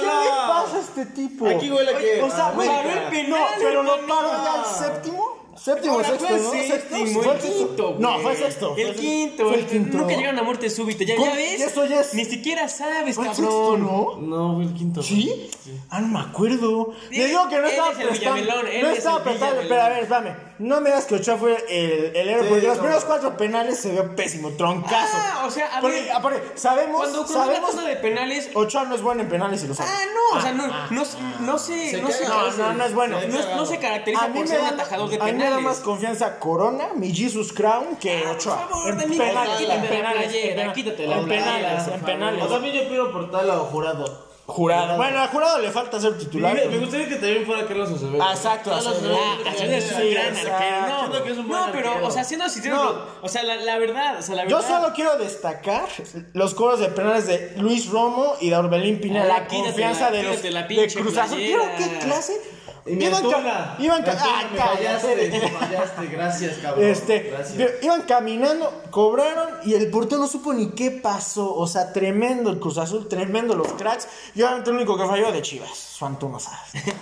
[0.00, 0.22] ¿Qué no.
[0.22, 1.46] le pasa a este tipo?
[1.48, 5.39] Aquí huele que- O sea, paró el penal, no, pero lo paró ya el séptimo.
[5.62, 6.50] Séptimo, Ahora sexto, ¿no?
[6.52, 7.96] séptimo, Fue el quinto.
[7.98, 8.74] No, fue sexto.
[8.78, 9.48] El quinto.
[9.48, 9.98] Fue el quinto.
[9.98, 11.04] Nunca llegaron a muerte súbita.
[11.04, 11.60] ¿Ya, ya ves?
[11.60, 13.50] Eso ya es- Ni siquiera sabes, Fue el cabrón.
[13.50, 14.16] sexto, ¿no?
[14.26, 15.02] No, fue el quinto.
[15.02, 15.50] ¿Sí?
[15.90, 16.94] Ah, no me acuerdo.
[17.10, 18.34] Le digo que no él estaba es el prestando.
[18.40, 19.60] Villamelón, él No es estaba prestando.
[19.62, 19.68] Villamelón.
[19.68, 20.49] Pero a ver, espérame.
[20.60, 22.42] No me digas que Ochoa fue el, el héroe.
[22.44, 22.82] Sí, porque los no.
[22.82, 25.16] primeros cuatro penales se vio pésimo, troncazo.
[25.16, 27.00] Ah, o sea, a Porque, ver, aparte, sabemos.
[27.00, 28.50] Cuando una sabemos cosa de penales.
[28.54, 29.88] Ochoa no es bueno en penales y lo sabe.
[29.90, 31.02] Ah, no, o sea, no, no,
[31.40, 31.90] no se.
[31.90, 33.18] Se No se, No, no, no es bueno.
[33.26, 35.64] no, no se caracteriza por ser un atajador de a mí me da penales.
[35.64, 38.68] más confianza Corona, mi Jesus Crown, que Ah, Ochoa.
[38.68, 41.88] por favor, en penales, quítate en la penales, playera, en quítate la en playera, penales,
[41.88, 42.44] en penales.
[42.44, 44.29] O también yo pido por tal o jurado.
[44.50, 44.96] Jurado.
[44.96, 46.54] Bueno, a Jurado le falta ser titular.
[46.54, 48.22] Me, me gustaría que también fuera Carlos Acevedo.
[48.22, 49.16] Ah, exacto, Carlos Acevedo.
[49.16, 49.42] Acevedo.
[49.46, 50.52] Ah, Acevedo es un Sí, gran exacto.
[50.54, 50.98] arquero.
[51.00, 52.06] Siento que es No, un buen no, pero, arquero.
[52.06, 53.04] o sea, siendo sincero, No.
[53.22, 55.88] o sea, la, la verdad, o sea, la Yo solo quiero destacar
[56.34, 59.24] los coros de penales de Luis Romo y de Orbelín Pineda.
[59.24, 61.36] Ah, la confianza la- de los de pinche Cruz Azul.
[61.36, 61.74] playera.
[61.78, 62.40] ¿Pero qué clase?
[62.86, 66.84] Y Iban, ca- iban ca- ah, me fallaste, me fallaste, gracias, cabrón.
[66.84, 67.54] Este, gracias.
[67.56, 71.54] pero iban caminando, cobraron y el portero no supo ni qué pasó.
[71.54, 74.08] O sea, tremendo el Cruz Azul, tremendo los cracks.
[74.34, 76.58] Y obviamente el único que falló de Chivas, su Antuna, ¿sabes?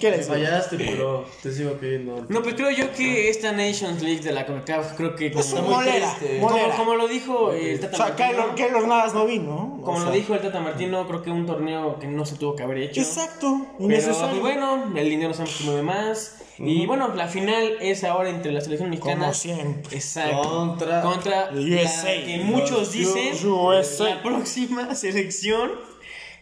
[0.00, 0.34] ¿Qué les digo?
[0.34, 2.26] fallaste, pero te sigo queriendo.
[2.28, 5.68] No, pues creo yo que esta Nations League de la CONCACAF, creo que Es como,
[5.68, 6.40] un molera, triste.
[6.40, 6.76] como, molera.
[6.76, 9.76] como lo dijo el O Tata sea, Martino, Keylor, Keylor Navas no vino.
[9.80, 12.36] O como sea, lo dijo el Tata Martino, creo que un torneo que no se
[12.36, 13.00] tuvo que haber hecho.
[13.00, 14.40] Exacto, Pero innecesario.
[14.40, 16.36] pues, bueno, el dinero sabemos que mueve más.
[16.58, 19.20] Y bueno, la final es ahora entre la selección mexicana.
[19.20, 19.96] Como siempre.
[19.96, 20.42] Exacto.
[20.42, 22.24] Contra- Contra The la USA.
[22.24, 24.10] que muchos dicen USA.
[24.10, 25.70] la próxima selección.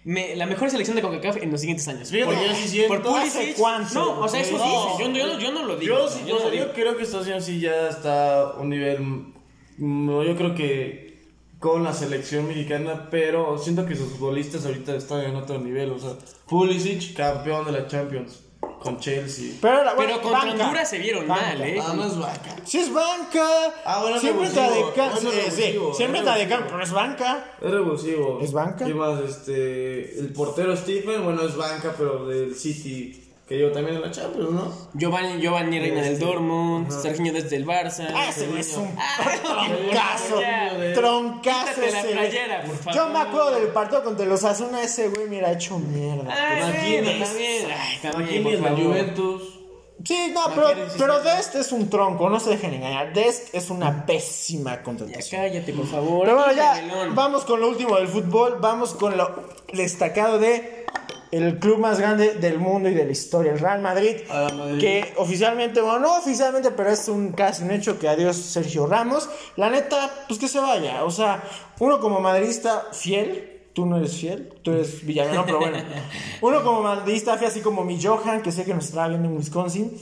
[0.05, 2.11] me- la mejor selección de CONCACAF en los siguientes años.
[2.11, 3.17] Fíjate, Por- yo sí siento- por.
[3.19, 3.95] ¿Hace cuánto?
[3.95, 4.97] No, o sea, eso No.
[4.97, 5.15] dicen.
[5.15, 5.97] Yo, yo, yo no lo digo.
[5.99, 6.65] Yo, sí, yo no lo digo.
[6.67, 8.99] yo creo que Estados Unidos sí ya está a un nivel.
[9.79, 11.08] mm, Yo creo que
[11.59, 15.91] con la selección mexicana, pero siento que sus futbolistas ahorita están en otro nivel.
[15.91, 16.11] O sea,
[16.49, 18.45] Pulisic, campeón de la Champions
[18.81, 19.55] con Chelsea.
[19.61, 20.65] Pero, la- Pero bueno, contra banca.
[20.67, 21.43] Honduras se vieron Banca.
[21.43, 21.81] mal, ¿eh?
[21.83, 22.57] Ah, no es vaca.
[22.65, 23.45] Sí es banca.
[23.85, 26.49] Ah, bueno, siempre está de ca- Bueno, sí, es sí, revulsivo, siempre es está de
[26.49, 27.45] campo, pero es banca.
[27.61, 28.39] Es revulsivo.
[28.41, 28.85] ¿Es banca?
[28.85, 29.21] ¿Qué más?
[29.21, 34.11] Este, el portero Stephen, bueno, es banca, pero del City, que yo también en la
[34.11, 34.73] Champions, ¿no?
[34.93, 37.01] Giovanni, Giovanni Reina del Dortmund, ajá.
[37.01, 38.07] Serginho desde el Barça.
[38.15, 40.41] Ah, ese güey es un Ah, troncazo.
[40.41, 40.95] ya.
[40.95, 42.13] Troncazo la ese güey.
[42.13, 42.95] playera, por favor.
[42.95, 46.31] Yo me acuerdo del partido contra los Asuna, ese güey mira hecho mierda.
[46.31, 47.03] Ay, Imagínate.
[47.05, 47.67] bueno, también.
[47.71, 48.71] Ay, también, en la.
[48.71, 49.43] Juventus.
[50.05, 53.13] Sí, no, pero, pero Dest es un tronco, no se dejen engañar.
[53.13, 55.43] Dest es una pésima Ya contratación.
[55.43, 56.25] cállate, por favor.
[56.25, 58.59] Pero bueno, ya vamos con lo último del fútbol.
[58.61, 60.78] Vamos con lo destacado de
[61.31, 64.17] el club más grande del mundo y de la historia, el Real Madrid.
[64.79, 69.29] Que oficialmente, bueno, no oficialmente, pero es un casi un hecho que adiós Sergio Ramos.
[69.57, 71.05] La neta, pues que se vaya.
[71.05, 71.43] O sea,
[71.79, 73.55] uno como madridista fiel.
[73.75, 75.79] Tú no eres fiel, tú eres villano, pero bueno.
[76.41, 79.37] Uno como madridista fiel, así como mi Johan, que sé que nos estaba viendo en
[79.37, 79.97] Wisconsin.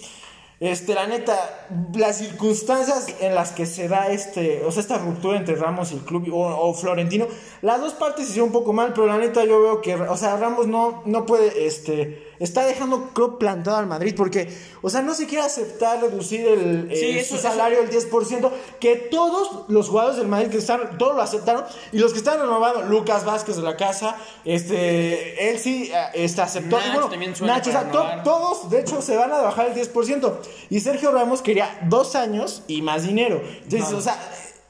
[0.59, 5.37] Este, la neta, las circunstancias en las que se da este, o sea, esta ruptura
[5.37, 7.27] entre Ramos y el club o, Florentino,
[7.61, 10.39] las dos partes hicieron un poco mal, pero la neta yo veo que, o sea,
[10.39, 14.49] Ramos no, no puede, este, está dejando creo plantado al Madrid porque,
[14.83, 18.51] o sea, no se quiere aceptar reducir el, Sí, eh, eso- su salario el 10%,
[18.81, 22.39] que todos los jugadores del Madrid que están, todos lo aceptaron, y los que están
[22.41, 27.33] renovando, Lucas Vázquez de la casa, este, él sí, eh, este, aceptó, y bueno, también
[27.33, 31.43] o sea, to- todos, de hecho, se van a bajar el 10%, y Sergio Ramos
[31.43, 34.17] quería dos años y más dinero, entonces, o sea,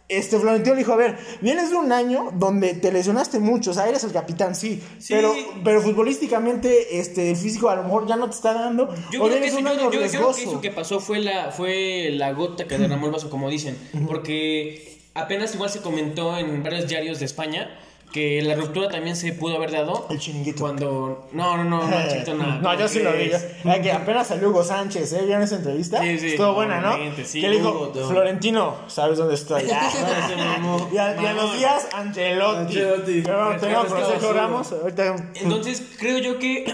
[0.09, 3.75] este Florentino le dijo, a ver, vienes de un año donde te lesionaste mucho, o
[3.75, 5.15] sea, eres el capitán, sí, Sí.
[5.15, 9.23] Pero, pero futbolísticamente, este, el físico a lo mejor ya no te está dando, Yo
[9.23, 11.19] o creo, que eso, un yo- año yo- yo creo que eso que pasó fue
[11.21, 13.77] la, fue la gota que derramó el vaso, como dicen.
[14.07, 17.71] Porque apenas igual se comentó en varios diarios de España
[18.13, 20.07] que la ruptura también se pudo haber dado.
[20.11, 20.61] El chiringuito.
[20.61, 21.29] Cuando.
[21.33, 22.57] No, no, no, no, chiquito, nada.
[22.63, 23.25] No, yo sí lo vi.
[23.25, 25.23] Es- Ay, que apenas salió Hugo Sánchez, ¿eh?
[25.27, 26.01] ¿Vieron esa entrevista?
[26.01, 26.97] Sí, sí, Estuvo buena, ¿no?
[27.25, 27.41] sí.
[27.41, 28.09] que le dijo, amo.
[28.09, 29.63] Florentino, ¿sabes dónde estoy?
[30.29, 30.89] se mamó.
[30.93, 32.79] y, a, y a los días, Angelotti.
[32.81, 33.23] Ancelotti.
[33.23, 33.89] Pero bueno,
[34.21, 34.33] solo.
[34.33, 34.73] Ramos.
[34.73, 35.17] Ahorita...
[35.35, 36.65] Entonces, creo yo que.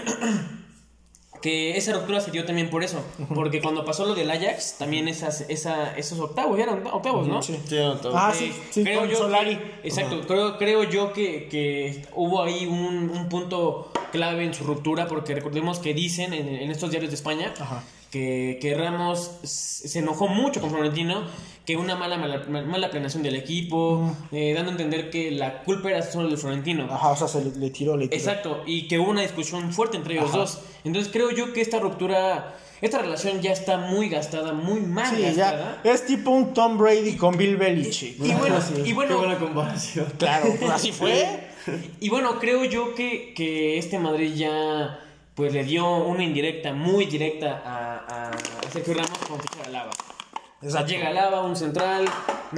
[1.43, 3.03] Que esa ruptura se dio también por eso.
[3.35, 7.41] Porque cuando pasó lo del Ajax, también esas, esa, esos octavos, eran octavos, ¿no?
[7.41, 7.59] Sí.
[8.15, 9.57] Ah, Eh, sí, sí, creo con yo Solari.
[9.57, 14.63] que- exacto, creo, creo yo que, que hubo ahí un, un punto clave en su
[14.63, 17.83] ruptura, porque recordemos que dicen en, en estos diarios de España Ajá.
[18.13, 21.23] Que, que Ramos se enojó mucho con Florentino,
[21.65, 25.89] que una mala, mala, mala planeación del equipo, eh, dando a entender que la culpa
[25.89, 26.87] era solo de Florentino.
[26.91, 28.15] Ajá, o sea, se le, le tiró, le tiró.
[28.21, 30.37] Exacto, y que hubo una discusión fuerte entre ellos Ajá.
[30.37, 30.59] dos.
[30.83, 35.23] Entonces creo yo que esta ruptura, esta relación ya está muy gastada, muy mal Sí,
[35.23, 35.81] gastada.
[35.83, 35.91] ya.
[35.91, 38.19] Es tipo un Tom Brady con Bill Belichick.
[38.23, 38.73] Y bueno, Sí.
[38.81, 40.05] y Qué bueno, buena comparación.
[40.19, 41.49] Claro, así fue.
[42.01, 44.99] Y bueno, creo yo que, que este Madrid ya
[45.35, 48.31] pues le dio una indirecta, muy directa a, a
[48.71, 49.91] Sergio Ramos con ficha de Alaba.
[49.91, 50.91] O sea, Exacto.
[50.93, 52.05] llega Alaba, un central.
[52.05, 52.11] Es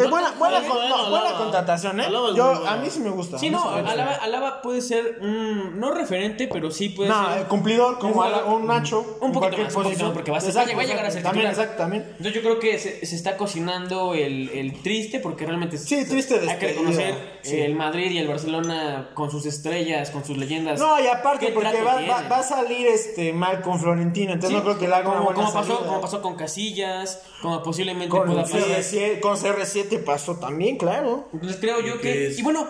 [0.03, 2.05] no buena, buena, con- bueno, no, buena contratación, ¿eh?
[2.35, 3.39] Yo, a mí sí me gusta.
[3.39, 3.67] Sí, no.
[3.71, 7.41] Alaba, Alaba puede ser un, no referente, pero sí puede No, ser.
[7.41, 8.21] eh, cumplidor como
[8.53, 9.17] un Nacho.
[9.21, 10.13] Un poquito más, posición.
[10.13, 11.23] porque va a, ser- Exacto, va a llegar a ser.
[11.23, 11.63] También, titular.
[11.65, 12.03] exacto, también.
[12.11, 16.39] Entonces yo creo que se, se está cocinando el, el triste, porque realmente Sí, triste
[16.47, 17.59] hay que reconocer sí.
[17.61, 20.79] el Madrid y el Barcelona con sus estrellas, con sus leyendas.
[20.79, 24.55] No, y aparte, ¿Qué porque va, va, a salir este mal con Florentino, entonces Sí,
[24.55, 25.87] no creo que le haga una como, buena como pasó, salida.
[25.87, 28.61] como pasó con Casillas, como posiblemente con, pueda pasar.
[28.61, 31.29] CR7, con CR7 pasó también, claro.
[31.33, 32.27] Entonces creo yo que...
[32.27, 32.67] es- Y bueno,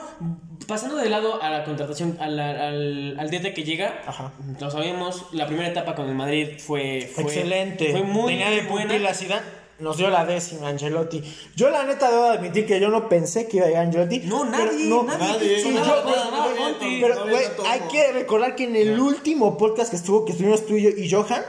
[0.67, 4.33] pasando de lado a la contratación, a la- al, al DT que llega, Ajá.
[4.59, 7.09] lo sabemos, la primera etapa con el Madrid fue...
[7.13, 7.91] fue Excelente.
[7.91, 8.87] Fue muy Tenía de buena.
[8.93, 9.64] pupila Zidane.
[9.79, 11.21] Nos dio la décima Angelotti.
[11.55, 14.19] Yo la neta debo admitir que yo no pensé que iba a llegar Angelotti.
[14.19, 15.27] No, nadie, no, nadie.
[15.27, 15.59] Nadie.
[15.61, 17.01] Sí, Nada, yo- nada, güey, nada, güey, Conti.
[17.01, 20.75] Pero, güey, hay que recordar que en el último podcast que estuvo, que estuvimos tú
[20.75, 21.43] y yo y Johan,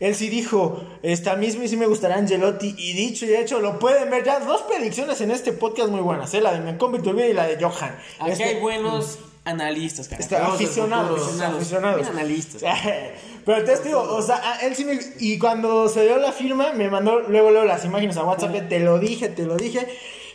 [0.00, 2.74] él sí dijo, esta misma y sí me gustaría Angelotti.
[2.76, 4.40] Y dicho y hecho, lo pueden ver ya.
[4.40, 6.40] Dos predicciones en este podcast muy buenas, ¿eh?
[6.40, 7.96] la de Viturbide y la de Johan.
[8.18, 10.24] Aquí Este- hay buenos analistas, cara.
[10.30, 12.06] Vamos al aficionados, aficionados.
[12.08, 12.62] Analistas.
[13.44, 14.98] Pero te digo, o sea, él sí me.
[15.18, 18.68] Y cuando se dio la firma, me mandó luego, luego las imágenes a WhatsApp.
[18.68, 19.86] Te lo dije, te lo dije.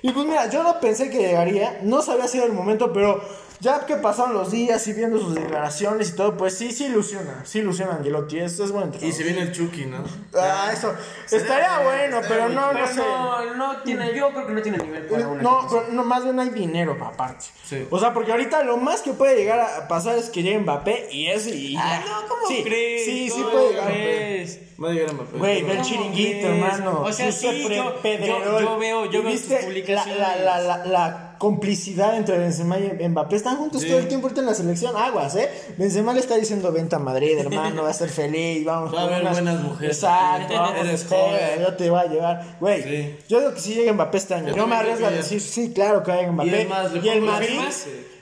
[0.02, 1.80] Y pues mira, yo no pensé que llegaría.
[1.84, 3.24] No sabía si era el momento, pero
[3.64, 7.42] ya que pasaron los días y viendo sus declaraciones y todo, pues sí, sí ilusiona.
[7.46, 8.40] Sí ilusiona Angelotti.
[8.40, 8.92] Es, es bueno.
[9.02, 10.04] Y se viene el Chucky, ¿no?
[10.36, 10.94] Ah, eso.
[11.32, 12.96] Estaría bueno, pero no, no Pero sé.
[12.98, 16.24] no, no tiene, yo creo que no tiene nivel para una No, pero no, más
[16.26, 17.46] bien hay dinero aparte.
[17.64, 17.88] Sí.
[17.90, 21.08] O sea, porque ahorita lo más que puede llegar a pasar es que llegue Mbappé
[21.12, 23.06] y eso y Ah, no, ¿cómo sí, crees?
[23.06, 23.88] Sí, sí ¿Cómo puede llegar.
[23.88, 24.60] crees?
[24.84, 25.38] Va a llegar a Mbappé.
[25.38, 27.02] Güey, ve el ¿Cómo chiringuito, hermano.
[27.02, 30.20] O sea, sí, yo- yo- yo veo- yo ¿Y veo tus publicaciones.
[30.20, 33.36] La, la, la, la, la complicidad entre Benzema y Mbappé.
[33.36, 33.88] Están juntos Sí.
[33.90, 34.96] todo el tiempo ahorita en la selección.
[34.96, 35.50] Aguas, ¿eh?
[35.78, 38.64] Benzema le está diciendo, vente a Madrid, hermano, va a ser feliz.
[38.66, 41.60] Vamos Va a haber buenas mujeres Exacto, Eres joven.
[41.62, 42.58] yo te voy a llevar.
[42.60, 43.16] Güey, Sí.
[43.28, 44.50] yo digo que si llega Mbappé este año.
[44.50, 46.50] Yo Yo, me arriesgo a decir, sí, claro que vaya Mbappé.
[46.50, 47.60] Y es más, le y el Madrid.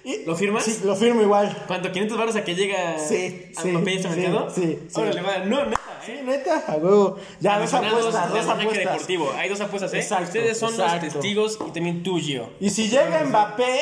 [0.03, 0.63] Y- ¿Lo firmas?
[0.63, 1.55] Sí, lo firmo igual.
[1.67, 1.91] ¿Cuánto?
[1.91, 4.49] ¿500 baros a que llega Sí, a sí, Mbappé este sí, mercado?
[4.49, 4.99] sí, sí.
[4.99, 5.37] Órale, va.
[5.45, 6.23] No, neta, Sí, ¿eh?
[6.25, 7.17] neta, a huevo.
[7.39, 8.93] Ya, dos apuestas, dos arranque apuestas.
[8.93, 9.31] deportivo.
[9.37, 9.97] Hay dos apuestas, ¿eh?
[9.99, 11.05] Exacto, Ustedes son exacto.
[11.05, 12.49] los testigos y también tú, Gio.
[12.59, 13.79] Y si llega Mbappé,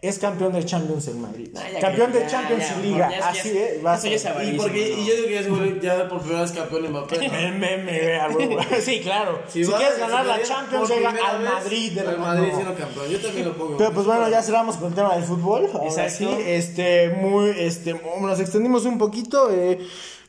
[0.00, 1.48] es campeón de Champions en Madrid.
[1.56, 3.10] Ah, campeón que- de ya, Champions ya, y Liga.
[3.10, 3.80] ya, ya, Así, ya, ¿eh?
[3.84, 4.24] Va a eso ya es.
[4.24, 5.02] Y, avarísimo, porque, ¿no?
[5.02, 7.16] y yo digo que ya, se vuelve- ya por primera vez campeón Mbappé.
[7.26, 8.56] El meme, a huevo.
[8.80, 9.40] Sí, claro.
[9.48, 11.98] Si, quieres ganar la Champions, llega al Madrid.
[11.98, 12.34] Al hermano.
[12.40, 13.08] Madrid siendo campeón.
[13.10, 13.76] Yo también lo pongo.
[13.76, 15.68] Pero pues bueno, ya cerramos con el tema del fútbol.
[15.72, 16.12] Ahora Exacto.
[16.16, 19.50] sí, este, muy, este, nos extendimos un poquito.
[19.50, 19.80] eh,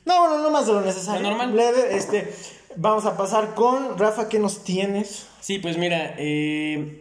[0.09, 1.21] no, bueno, no más de lo necesario.
[1.21, 1.55] Lo normal.
[1.55, 2.33] Leve, este,
[2.75, 5.27] vamos a pasar con Rafa, ¿qué nos tienes?
[5.39, 6.99] Sí, pues mira, eh,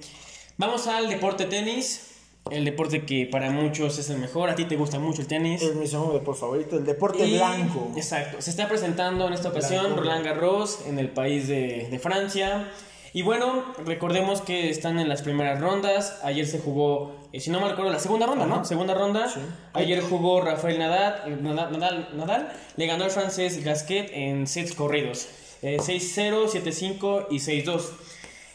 [0.57, 2.05] vamos al deporte tenis.
[2.51, 4.49] el deporte que para muchos es el mejor.
[4.49, 5.61] A ti te gusta mucho el tenis.
[5.61, 7.93] Es mi segundo deporte favorito, el deporte Y- blanco.
[7.97, 8.41] Exacto.
[8.41, 10.01] Se está presentando en esta ocasión Blanco.
[10.01, 12.71] Roland Garros en el país de, de Francia.
[13.15, 16.21] Y bueno, recordemos que están en las primeras rondas.
[16.23, 18.65] Ayer se jugó, eh, si no me recuerdo, la segunda ronda, ¿no?
[18.65, 19.29] Segunda ronda.
[19.29, 19.41] Sí.
[19.73, 22.53] Ayer jugó Rafael Nadal, eh, Nadal, Nadal, Nadal.
[22.77, 25.27] Le ganó al francés Gasquet en sets corridos.
[25.63, 27.83] Eh, 6-0, 7-5 y 6-2.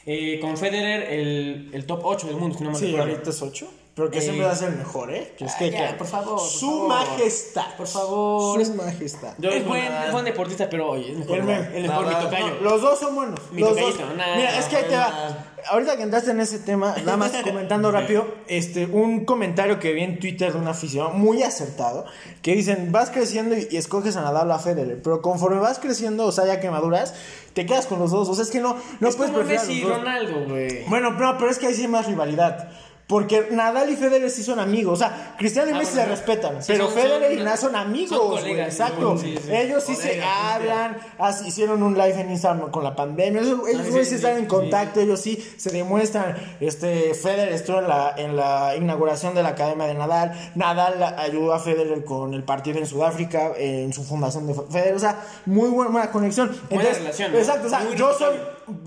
[0.05, 3.11] Eh, con Federer, el, el top 8 del mundo, si no me Sí, recuerdo.
[3.11, 3.67] ahorita es 8.
[3.95, 5.35] Pero que Eh, siempre va a ser el mejor, ¿eh?
[5.37, 6.87] Que es ah, que, ya, que- por favor, por Su favor.
[6.89, 7.75] majestad.
[7.77, 8.65] Por favor.
[8.65, 9.33] Su majestad.
[9.37, 11.75] Yo es, buen, es buen deportista, pero oye, es mejor, El mejor.
[11.75, 12.47] el mejor mi tocayo.
[12.59, 13.39] No, los dos son buenos.
[13.51, 13.99] Mi los dos.
[14.17, 15.45] nah, Mira, es que ahí te va.
[15.69, 20.01] Ahorita que entraste en ese tema, nada más comentando rápido, este, un comentario que vi
[20.01, 22.05] en Twitter de un aficionado muy acertado,
[22.41, 25.77] que dicen, vas creciendo y, y escoges a Nadal o a Federer, pero conforme vas
[25.77, 27.13] creciendo, o sea, ya que maduras,
[27.53, 28.27] te quedas con los dos.
[28.27, 29.99] O sea, es que no, no es puedes como preferir a Messi y los dos.
[29.99, 30.83] Ronaldo, güey.
[30.89, 32.69] Bueno, no, pero es que ahí sí hay más rivalidad.
[33.05, 34.93] Porque Nadal y Federer sí son amigos.
[34.93, 36.63] O sea, Cristiano y Ah, Messi bueno, se respetan.
[36.63, 38.17] sí, pero son- Federer son- y Nadal son amigos.
[38.17, 39.17] son güey, colegas, exacto.
[39.17, 39.51] sí, sí.
[39.53, 40.97] Ellos sí se hablan.
[41.19, 43.41] as- hicieron un live en Instagram con la pandemia.
[43.41, 45.01] Ellos, ellos Ah, sí, están en contacto.
[45.01, 46.35] Ellos sí se demuestran.
[46.59, 50.31] Este, Federer estuvo en la, en la inauguración de la Academia de Nadal.
[50.55, 54.95] Nadal ayudó a Federer con el partido en Sudáfrica, en su fundación de Federer.
[54.95, 56.51] O sea, muy buena, buena conexión.
[56.69, 57.37] Buena relación, ¿no?
[57.37, 57.67] Exacto.
[57.67, 58.35] O sea, Muy yo soy.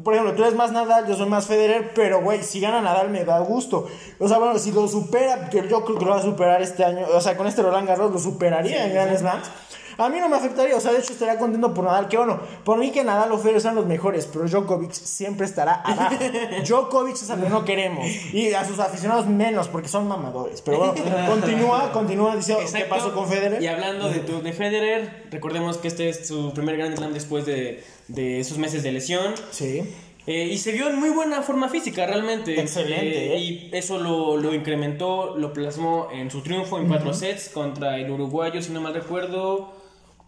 [0.02, 3.10] Por ejemplo, tú eres más Nadal, yo soy más Federer, pero güey, si gana Nadal
[3.10, 3.86] me da gusto.
[4.18, 6.84] O sea, bueno, si lo supera, que yo creo que lo va a superar este
[6.84, 9.50] año, o sea, con este Roland Garros lo superaría en Grand Slams.
[9.98, 12.38] A mí no me afectaría, o sea, de hecho estaría contento por Nadal, que bueno,
[12.64, 16.16] por mí que Nadal o Federer sean los mejores, pero Djokovic siempre estará abajo.
[16.66, 20.60] Djokovic es al que no queremos, y a sus aficionados menos, porque son mamadores.
[20.62, 20.94] Pero bueno,
[21.28, 22.88] continúa, continúa diciendo qué Exacto.
[22.94, 23.62] pasó con Federer.
[23.62, 27.46] Y hablando de, tu- de Federer, recordemos que este es su primer Grand Slam después
[27.46, 29.34] de, de esos meses de lesión.
[29.50, 29.82] Sí.
[30.28, 32.60] Eh, y se vio en muy buena forma física, realmente.
[32.60, 33.38] Excelente, ¿eh?
[33.38, 38.10] Y eso lo, lo incrementó, lo plasmó en su triunfo en cuatro sets contra el
[38.10, 39.72] uruguayo, si no mal recuerdo.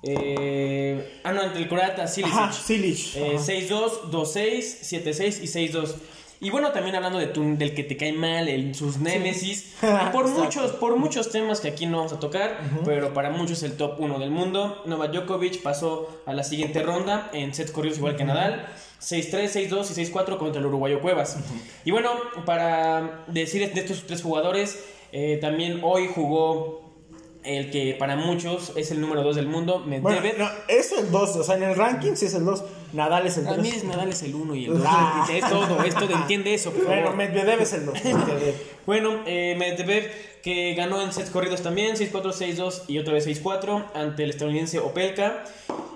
[0.03, 2.05] Eh, ah, no, entre el croata.
[2.05, 3.17] Ajá, Silic.
[3.17, 3.45] Eh, Ajá.
[3.45, 5.95] 6-2, 2-6, 7-6 y 6-2.
[6.41, 9.91] Y bueno, también hablando de tu- del que te cae mal, el, sus némesis, por
[9.91, 10.29] Exacto.
[10.29, 13.99] muchos, por muchos temas que aquí no vamos a tocar, pero para muchos el top
[13.99, 14.83] 1 del mundo.
[14.87, 18.67] Novak Djokovic pasó a la siguiente ronda en sets corridos igual que Nadal.
[19.01, 21.39] 6-3, 6-2 y 6-4 contra el uruguayo Cuevas.
[21.85, 22.11] Y bueno,
[22.47, 24.79] para decir de estos tres jugadores,
[25.13, 26.88] eh, también hoy jugó
[27.45, 30.39] el que para muchos es el número 2 del mundo, Bueno, Medvedev.
[30.39, 32.63] no, es el 2, o sea, en el ranking sí es el 2.
[32.93, 33.59] Nadal es el 3.
[33.59, 34.83] A mí es Nadal es el 1 y el 2.
[34.87, 35.27] Ah.
[35.33, 37.17] Es todo, es todo, entiende eso, por Bueno, favor.
[37.17, 37.99] Medvedev es el 2.
[38.87, 40.11] Bueno, eh, Medvedev
[40.43, 44.79] que ganó en sets corridos también, 6-4, 6-2 y otra vez 6-4 ante el estadounidense
[44.79, 45.45] Opelka.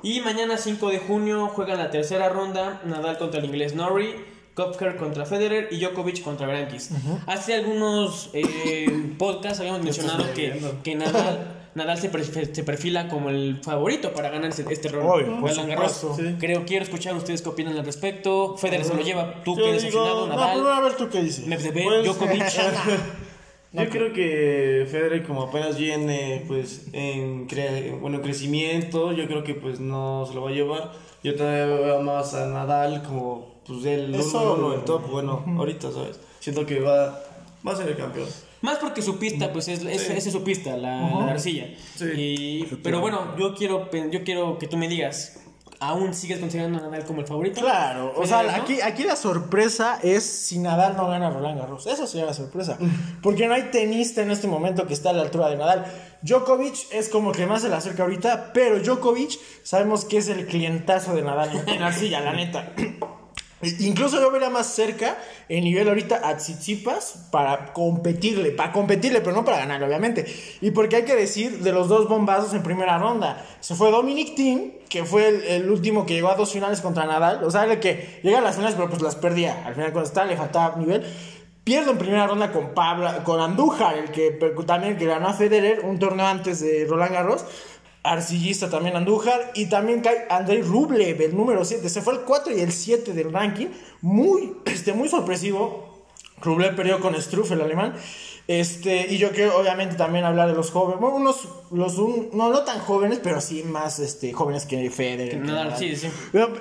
[0.03, 4.17] Y mañana 5 de junio juegan la tercera ronda, Nadal contra el inglés Norrie,
[4.55, 6.91] Kopker contra Federer y Djokovic contra Berankis.
[7.27, 13.31] Hace algunos eh, podcasts habíamos mencionado que, que Nadal, Nadal se, perf- se perfila como
[13.31, 16.07] el favorito para ganar este, por Roland Garros.
[16.17, 16.37] Sí.
[16.39, 18.57] Creo, quiero escuchar ustedes qué opinan al respecto.
[18.59, 20.53] Federer se lo lleva, tú que Yo eres digo, aficionado, no, Nadal.
[20.53, 21.47] primero a ver tú qué dices.
[21.47, 22.43] Medvedev, Pues, Djokovic.
[23.75, 29.45] Yo creo que Federer como apenas viene pues en cre- bueno, en crecimiento, yo creo
[29.45, 30.93] que pues no se lo va a llevar.
[31.25, 35.45] Yo todavía veo más a Nadal como pues el Eso, uno, uno, el top, bueno,
[35.59, 36.19] ahorita, ¿sabes?
[36.41, 37.21] Siento que va,
[37.67, 38.29] va a ser el campeón.
[38.61, 41.67] Más porque su pista, pues es, es- esa es su pista, la, la arcilla.
[41.97, 42.05] Sí.
[42.17, 45.41] Y- pero bueno, yo quiero, yo quiero que tú me digas,
[45.81, 47.61] ¿aún sigues considerando a Nadal como el favorito?
[47.61, 48.63] Claro, o Federer, sea, ¿no?
[48.63, 51.89] aquí, aquí la sorpresa es si Nadal no gana Roland Garros.
[51.89, 52.79] Eso sería la sorpresa.
[53.21, 55.85] Porque no hay tenista en este momento que está a la altura de Nadal.
[56.23, 60.47] Djokovic es como que más se le acerca ahorita, pero Djokovic sabemos que es el
[60.47, 62.73] clientazo de Nadal en- en arcilla, la neta.
[63.79, 65.17] Incluso yo vería más cerca
[65.49, 70.27] en nivel ahorita a Tsitsipas para competirle, para competirle, pero no para ganar, obviamente.
[70.61, 73.45] Y porque hay que decir de los dos bombazos en primera ronda.
[73.61, 77.07] Se fue Dominic Thiem, que fue el, el último que llegó a dos finales contra
[77.07, 77.45] Nadal.
[77.45, 79.65] O sea, el que llega a las finales, pero pues las perdía.
[79.65, 81.05] Al final, cuando estaba, le faltaba nivel.
[81.65, 84.33] Pierdo en primera ronda con Pablo, con Andújar, el que
[84.67, 87.45] también que ganó a Federer un torneo antes de Roland Garros.
[88.03, 89.53] Arcillista también Andújar.
[89.55, 91.89] Y también cae Andrei Rublev, el número 7.
[91.89, 93.69] Se fue el 4 y el 7 del ranking.
[94.01, 96.07] Muy, este, muy sorpresivo.
[96.41, 97.95] Rublev perdió con Struff, el alemán.
[98.49, 101.01] Este, y yo quiero obviamente también hablar de los jóvenes.
[101.01, 105.39] Bueno, unos, los, un- no, no tan jóvenes, pero sí más este, jóvenes que Federer.
[105.39, 106.09] Nadal, sí, sí.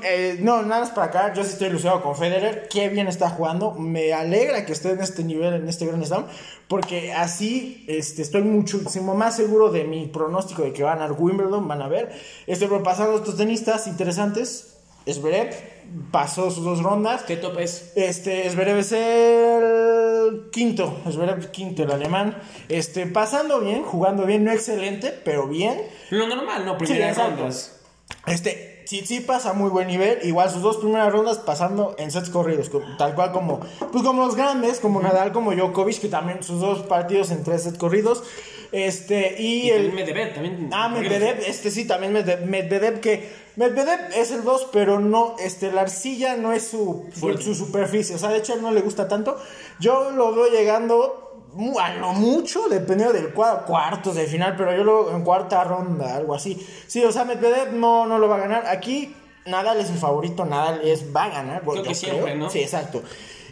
[0.04, 1.34] Eh, no, nada más para acá.
[1.34, 2.68] Yo sí estoy ilusionado con Federer.
[2.70, 3.72] Qué bien está jugando.
[3.74, 6.26] Me alegra que esté en este nivel, en este Grand Slam.
[6.68, 11.68] Porque así este, estoy muchísimo más seguro de mi pronóstico de que van a Wimbledon.
[11.68, 12.12] Van a ver.
[12.48, 14.68] Estoy repasando estos tenistas interesantes.
[15.12, 15.50] Zverev
[16.12, 17.24] pasó sus dos rondas.
[17.24, 17.92] ¿Qué top es?
[17.96, 19.91] Este, Zverev es el
[20.52, 22.38] quinto, Zverev quinto, el alemán.
[22.70, 25.82] Este, pasando bien, jugando bien, no excelente, pero bien.
[26.12, 26.78] Lo normal, ¿no?
[26.78, 27.38] Primeras exacto.
[27.38, 27.80] rondas.
[28.28, 32.70] Este, Tsitsipas a muy buen nivel, igual sus dos primeras rondas pasando en sets corridos,
[32.70, 36.60] co- tal cual como, pues como los grandes, como Nadal, como Djokovic, que también sus
[36.60, 38.24] dos partidos en tres sets corridos.
[38.74, 39.94] Este, y, Y el...
[39.94, 40.70] Medvedev, también.
[40.74, 45.72] Ah, Medvedev, este sí, también Medvedev, Medvedev, que Medvedev es el 2, pero no, este,
[45.72, 47.44] la arcilla no es su, Fuerte.
[47.44, 49.38] su superficie, o sea, de hecho a él no le gusta tanto.
[49.82, 51.18] Yo lo veo llegando
[51.82, 55.64] a lo mucho, dependiendo del cua- cuartos de final, pero yo lo veo en cuarta
[55.66, 56.66] ronda, algo así.
[56.88, 58.68] Sí, o sea, Medvedev no, no lo va a ganar.
[58.68, 59.14] Aquí
[59.46, 61.62] Nadal es mi favorito, Nadal es, va a ganar.
[61.64, 62.50] Creo yo que siempre, ¿no?
[62.50, 63.02] Sí, exacto.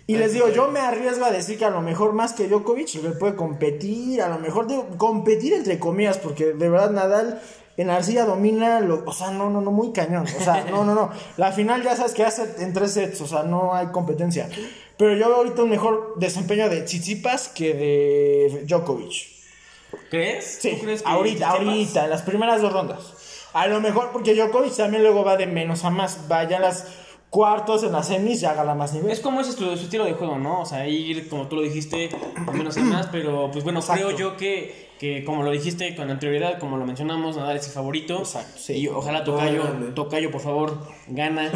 [0.07, 2.95] Y les digo, yo me arriesgo a decir que a lo mejor más que Djokovic
[2.95, 7.41] le puede competir, a lo mejor digo, competir entre comillas, porque de verdad Nadal
[7.81, 10.95] en arcilla domina, lo, o sea, no, no, no, muy cañón, o sea, no, no,
[10.95, 14.49] no, la final ya sabes que hace en tres sets, o sea, no hay competencia,
[14.97, 19.39] pero yo veo ahorita un mejor desempeño de Tsitsipas que de Djokovic.
[20.09, 20.59] ¿Crees?
[20.61, 23.13] Sí, ¿Tú crees que ahorita, ahorita, en las primeras dos rondas.
[23.53, 26.63] A lo mejor, porque Djokovic también luego va de menos a más, va ya en
[26.63, 26.85] las
[27.29, 29.11] cuartos, en las semis, ya gana más nivel.
[29.11, 30.61] Es como ese es su, su estilo de juego, ¿no?
[30.61, 34.07] O sea, ir, como tú lo dijiste, de menos a más, pero pues bueno, Exacto.
[34.07, 37.71] creo yo que, que como lo dijiste con anterioridad, como lo mencionamos, Nadal es el
[37.73, 38.19] favorito.
[38.19, 38.73] Exacto, sí.
[38.73, 39.63] Y ojalá Tocayo.
[39.95, 40.77] Tocayo, por favor,
[41.07, 41.49] gana,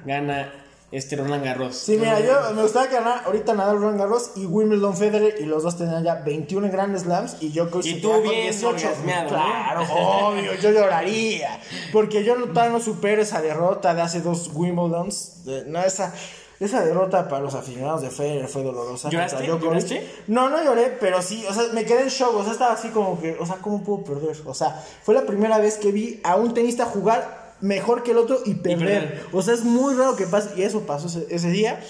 [0.04, 0.52] gana
[0.92, 1.76] este Roland Garros.
[1.76, 5.62] Sí, mira, yo me gustaría ganar ahorita Nadal Roland Garros y Wimbledon Federer y los
[5.62, 8.22] dos tenían ya 21 en Grand Slams y yo creo Y que tú ya con
[8.28, 9.28] bien orgasmeado, ¿no?
[9.28, 11.60] Claro, obvio, yo lloraría.
[11.92, 15.44] Porque yo no, no supero esa derrota de hace dos Wimbledons.
[15.44, 16.12] De- no, esa,
[16.60, 19.08] esa derrota para los aficionados de Federer fue dolorosa.
[19.08, 19.46] ¿Lloraste?
[19.46, 20.06] ¿Lloraste?
[20.26, 22.36] No, no lloré, pero sí, o sea, me quedé en shock.
[22.36, 24.36] O sea, estaba así como que, o sea, ¿cómo puedo perder?
[24.44, 28.18] O sea, fue la primera vez que vi a un tenista jugar mejor que el
[28.18, 29.08] otro y perder.
[29.08, 29.26] perder.
[29.32, 31.80] O sea, es muy raro que pase, y eso pasó ese, ese día.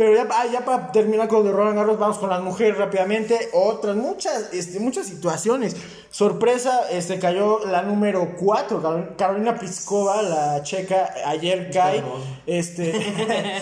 [0.00, 2.78] Pero ya, ah, ya para terminar con lo de Roland Garros, vamos con las mujeres
[2.78, 3.50] rápidamente.
[3.52, 5.76] Otras, muchas, este, muchas situaciones.
[6.10, 12.02] Sorpresa, este, cayó la número 4, Carolina Pliskova, la checa, ayer cae.
[12.46, 12.94] Este,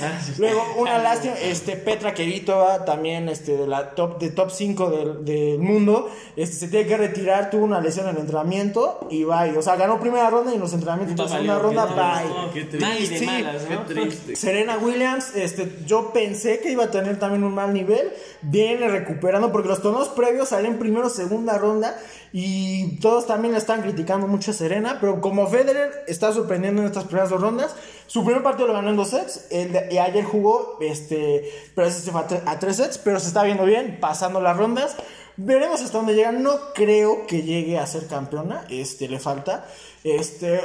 [0.39, 5.25] luego, una lástima, este, Petra Kvitova, también este, de la top, de top 5 del,
[5.25, 9.59] del mundo, este, se tiene que retirar, tuvo una lesión en el entrenamiento y bye.
[9.59, 12.53] O sea, ganó primera ronda y en los entrenamientos, segunda ronda, bye.
[12.55, 13.19] qué triste.
[13.19, 13.83] Sí, malas, Qué ¿no?
[13.87, 14.37] triste.
[14.37, 18.13] Serena Williams, este, yo pensé que iba a tener también un mal nivel,
[18.43, 21.99] viene recuperando porque los torneos previos salen primero, segunda ronda
[22.33, 26.89] y todos también le están criticando mucho a Serena, pero como Federer está sorprendiendo en
[26.89, 27.75] estas primeras dos rondas,
[28.07, 32.11] su primer partido lo ganó en dos sets, y ayer jugó, este, pero ese se
[32.11, 34.97] fue a tres sets, pero se está viendo bien, pasando las rondas.
[35.41, 36.33] Veremos hasta dónde llega.
[36.33, 38.65] No creo que llegue a ser campeona.
[38.69, 39.69] Este, le falta.
[40.05, 40.61] Este,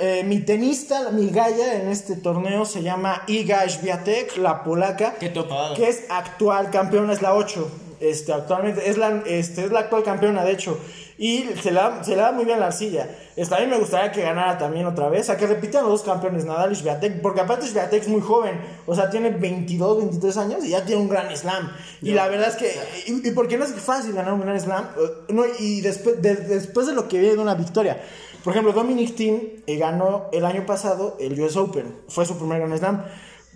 [0.00, 5.14] eh, mi tenista, mi galla en este torneo se llama Iga Świątek, la polaca.
[5.18, 5.32] Qué.
[5.74, 7.70] Que es actual campeona, es la 8.
[8.00, 10.78] Este, actualmente es la, este, es la actual campeona, de hecho.
[11.18, 13.08] Y se le, da, se le da muy bien la arcilla.
[13.36, 15.30] Este, a mí me gustaría que ganara también otra vez.
[15.30, 17.22] A que repitan los dos campeones, Nadal y Sviatek.
[17.22, 18.60] Porque aparte Sviatek es muy joven.
[18.86, 21.72] O sea, tiene 22, 23 años y ya tiene un gran slam.
[22.02, 22.70] Y la verdad es que...
[23.10, 24.84] Y, y porque no es fácil ganar un gran slam.
[24.98, 27.98] eh, No, y después de, después de lo que viene de una victoria.
[28.44, 31.96] Por ejemplo, Dominic Thiem eh, ganó el año pasado el US Open.
[32.08, 33.04] Fue su primer gran slam.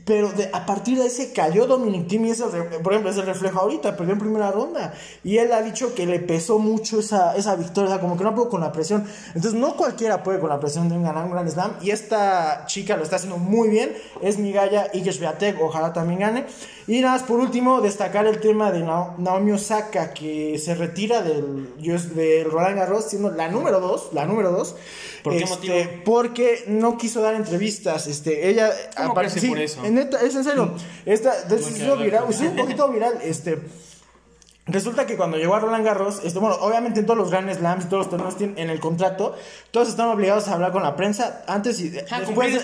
[0.05, 3.17] Pero de- a partir de ahí se cayó Dominic Thiem y ese, por ejemplo, es
[3.17, 4.93] el reflejo ahorita, perdió en primera ronda.
[5.23, 8.25] Y él ha dicho que le pesó mucho esa, esa victoria, o sea, como que
[8.25, 9.05] no pudo con la presión.
[9.35, 11.73] Entonces, no cualquiera puede con la presión de ganar un Grand Slam.
[11.83, 13.93] Y esta chica lo está haciendo muy bien.
[14.23, 16.47] Es mi galla Iga Swiatek, ojalá también gane.
[16.87, 21.23] Y nada más, por último, destacar el tema de Nao- Naomi Osaka, que se retira
[21.23, 21.69] del,
[22.15, 24.75] del Roland Garros, siendo la número 2, la número 2.
[25.23, 25.75] ¿Por qué motivo?
[26.05, 28.07] Porque no quiso dar entrevistas.
[28.07, 29.85] Este, ella ¿Cómo aparece que por eso?
[29.91, 30.73] En neta, es en serio.
[31.05, 33.15] Esta, de- se que hizo hablar viral, con se hizo un poquito viral.
[33.23, 33.59] Este.
[34.67, 37.87] Resulta que cuando llegó a Roland Garros, este, bueno, obviamente en todos los Grand Slams
[37.87, 39.35] y todos los torneos tienen en el contrato,
[39.73, 42.61] todos están obligados a hablar con la prensa antes y Ah, después, de,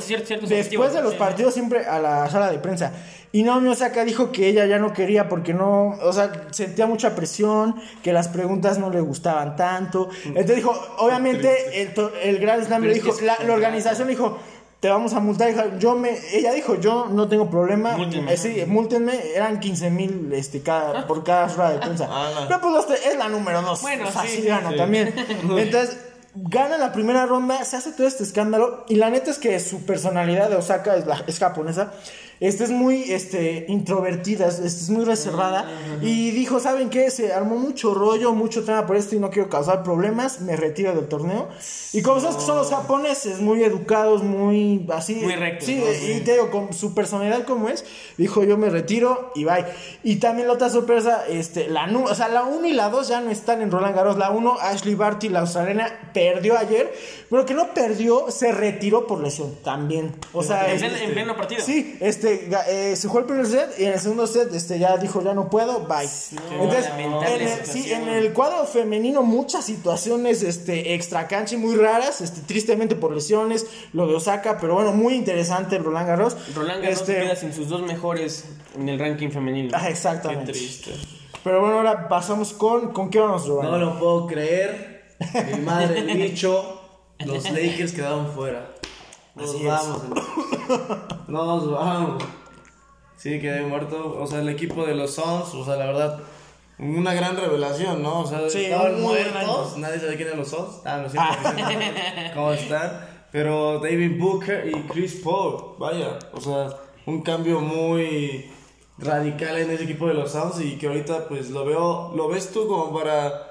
[0.00, 1.18] ciertos después de los sí.
[1.18, 2.92] partidos siempre a la sala de prensa.
[3.32, 7.16] Y Naomi Osaka dijo que ella ya no quería porque no, o sea, sentía mucha
[7.16, 10.08] presión, que las preguntas no le gustaban tanto.
[10.26, 11.92] Entonces dijo, obviamente el,
[12.22, 14.38] el Grand Slam le dijo, la, la organización le dijo,
[14.80, 15.78] te vamos a multar.
[15.78, 17.96] Yo me, ella dijo, yo no tengo problema.
[17.96, 18.32] Múltenme.
[18.32, 19.12] Eh, sí, múltenme.
[19.34, 22.08] Eran 15 mil este, cada, por cada rueda de prensa.
[22.10, 22.48] Ah, no.
[22.48, 23.82] Pero pues es la número dos.
[23.82, 24.76] Bueno, o sea, sí, sí sí, gana sí.
[24.76, 25.14] también.
[25.58, 25.98] Entonces,
[26.34, 29.84] gana la primera ronda, se hace todo este escándalo y la neta es que su
[29.84, 31.92] personalidad de Osaka es, la, es japonesa.
[32.40, 35.70] Este es muy este, introvertida, es, es muy reservada.
[36.00, 37.10] Y dijo, ¿saben qué?
[37.10, 40.94] Se armó mucho rollo, mucho tema por esto y no quiero causar problemas, me retiro
[40.94, 41.48] del torneo.
[41.92, 45.16] Y como sabes que son los japoneses, muy educados, muy así.
[45.16, 46.14] Muy rectos, Sí, ¿no?
[46.16, 47.84] y te digo, con su personalidad como es,
[48.16, 49.66] dijo yo me retiro y bye.
[50.02, 53.20] Y también la otra sorpresa, este, la, o sea, la 1 y la 2 ya
[53.20, 54.16] no están en Roland Garros.
[54.16, 56.90] La 1, Ashley Barty, la australiana, perdió ayer,
[57.28, 60.14] pero que no perdió, se retiró por lesión también.
[60.32, 61.60] O sea, En este- en pleno partido.
[61.62, 64.96] Sí, este, eh, se jugó el primer set y en el segundo set este, ya
[64.96, 66.08] dijo ya no puedo, bye.
[66.52, 71.58] Entonces, lamentable en el, sí, en el cuadro femenino muchas situaciones este, extra cancha y
[71.58, 76.08] muy raras, este, tristemente por lesiones, lo de Osaka, pero bueno, muy interesante el Roland
[76.08, 76.36] Garros.
[76.54, 78.44] Roland Garros Este, queda sin sus dos mejores
[78.76, 79.70] en el ranking femenino.
[79.74, 80.52] ah, exactamente.
[80.52, 80.92] Triste.
[81.42, 83.70] Pero bueno, ahora pasamos con, ¿con qué vamos, Giovanni?
[83.70, 85.16] No lo puedo creer.
[85.54, 86.76] Mi madre, el bicho.
[87.24, 88.72] Los Lakers quedaron fuera.
[89.34, 90.02] Nos Así vamos.
[91.28, 92.22] Nos vamos.
[93.16, 94.16] Sí, quedé muerto.
[94.18, 96.20] O sea, el equipo de los Suns, o sea, la verdad,
[96.78, 98.20] una gran revelación, ¿no?
[98.20, 99.76] O sea, Sí, estaban muertos.
[99.76, 100.80] Nadie sabe quién eran los Suns.
[100.84, 101.18] Ah, no sé
[102.34, 103.08] cómo están.
[103.30, 106.68] Pero David Booker y Chris Paul, vaya, o sea,
[107.06, 108.50] un cambio muy
[108.98, 112.50] radical en ese equipo de los Suns y que ahorita pues lo veo, ¿lo ves
[112.52, 113.49] tú como para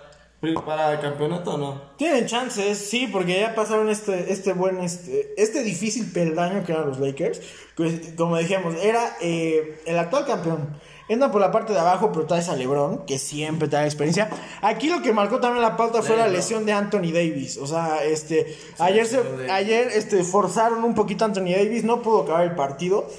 [0.66, 1.82] para el campeonato o no?
[1.98, 6.88] Tienen chances, sí, porque ya pasaron este, este buen, este, este difícil peldaño que eran
[6.88, 7.42] los Lakers.
[7.76, 10.80] que, como dijimos, era eh, el actual campeón.
[11.10, 14.30] Entra por la parte de abajo, pero traes a LeBron, que siempre da experiencia.
[14.62, 17.58] Aquí lo que marcó también la pauta fue la lesión de Anthony Davis.
[17.58, 19.20] O sea, este, ayer, se,
[19.52, 23.10] ayer este, forzaron un poquito a Anthony Davis, no pudo acabar el partido.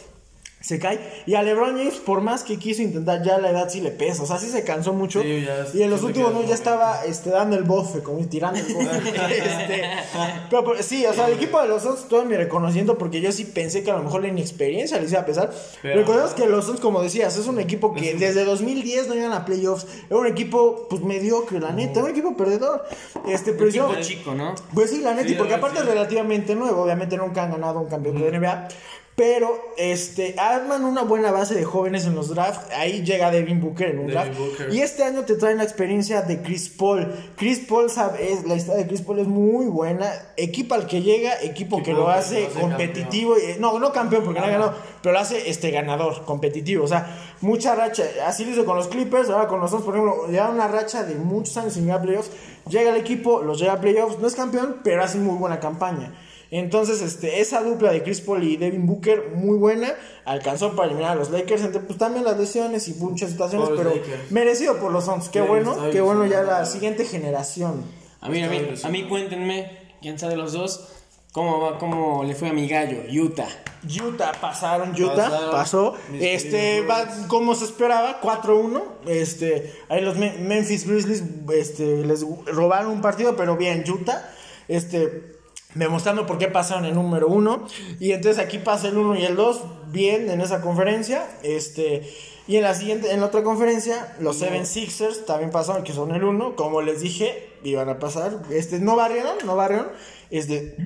[0.60, 1.00] Se cae.
[1.24, 4.22] Y a LeBron James, por más que quiso intentar, ya la edad sí le pesa.
[4.22, 5.22] O sea, sí se cansó mucho.
[5.22, 8.18] Sí, ya y en los le últimos no ya estaba este, dando el bofe, como
[8.26, 8.90] tirando el bofe.
[9.40, 9.82] Este,
[10.50, 13.32] pero, pero sí, o sea, el equipo de los Suns, todo mi reconocimiento, porque yo
[13.32, 15.50] sí pensé que a lo mejor la inexperiencia les iba a pesar.
[15.80, 19.32] Pero- Recordemos que los Suns, como decías, es un equipo que desde 2010 no llegan
[19.32, 19.86] a playoffs.
[20.10, 22.00] Era un equipo, pues, mediocre, la neta.
[22.00, 22.84] Un equipo perdedor.
[23.26, 23.86] Este, pero yo...
[23.86, 24.54] Equipo chico, ¿no?
[24.74, 27.80] Pues sí, la neta, Sí, y porque aparte es relativamente nuevo, obviamente nunca han ganado
[27.80, 28.68] un campeonato de NBA.
[29.20, 32.72] Pero este arman una buena base de jóvenes en los drafts.
[32.74, 34.38] Ahí llega Devin Booker en un Devin draft.
[34.38, 34.72] Booker.
[34.72, 37.06] Y este año te traen la experiencia de Chris Paul.
[37.36, 40.10] Chris Paul, sabe, es- la historia de Chris Paul es muy buena.
[40.38, 43.34] Equipo al que llega, equipo, que lo que hace lo hace competitivo.
[43.36, 46.84] y- no, no campeón porque no ha ganado, pero lo hace este ganador, competitivo.
[46.84, 48.04] O sea, mucha racha.
[48.26, 51.02] Así lo hizo con los Clippers, ahora con los Suns, por ejemplo, lleva una racha
[51.04, 52.30] de muchos años sin llegar a playoffs.
[52.70, 56.10] Llega el equipo, los llega a playoffs, no es campeón, pero hace muy buena campaña.
[56.50, 59.94] Entonces, este, esa dupla de Chris Paul y Devin Booker, muy buena,
[60.24, 63.78] alcanzó para eliminar a los Lakers, entre pues también las lesiones y muchas situaciones, Por
[63.78, 64.30] pero Lakers.
[64.32, 67.84] merecido por los Suns, qué Sí, bueno, qué bueno ya la siguiente generación.
[68.20, 69.70] A mí, a mí, a mí cuéntenme,
[70.02, 70.88] quién sabe los dos,
[71.32, 73.48] cómo, va, cómo le fue a mi gallo, Utah.
[74.04, 75.94] Utah pasaron, Utah Pasaron, pasó.
[76.20, 78.82] Este va como se esperaba, 4-1.
[79.06, 81.22] Este, ahí los Me- Memphis Grizzlies
[81.54, 84.28] este, les robaron un partido, pero bien, Utah.
[84.68, 85.38] Este,
[85.74, 87.66] demostrando por qué pasaron el número 1.
[87.98, 91.26] Y entonces aquí pasa el 1 y el 2, bien en esa conferencia.
[91.42, 92.08] Este,
[92.46, 96.14] y en la siguiente, en la otra conferencia, los Seven Sixers también pasaron, que son
[96.14, 96.56] el 1.
[96.56, 98.42] Como les dije, iban a pasar.
[98.50, 99.88] Este, no barrieron, no barrieron.
[100.30, 100.76] Este,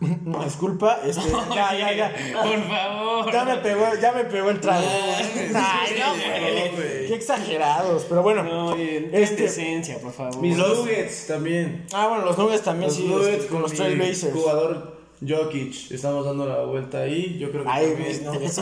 [0.44, 1.22] disculpa, este,
[1.54, 2.12] ya, ya, ya.
[2.42, 3.32] Por favor.
[3.32, 4.86] Ya me pegó, ya me pegó el trago.
[5.54, 7.06] Ay, no, güey.
[7.06, 8.06] Qué exagerados.
[8.08, 8.42] Pero bueno.
[8.42, 10.36] No, oye, Este- decencia, por favor.
[10.38, 11.86] Mis Los- Nuggets también.
[11.92, 13.04] Ah, bueno, los Nuggets también Los sí.
[13.06, 14.32] Nuggets este, con los mi Trailblazers.
[14.34, 15.90] jugador Jokic.
[15.90, 17.36] Estamos dando la vuelta ahí.
[17.38, 18.58] Yo creo que Ay, tú te haces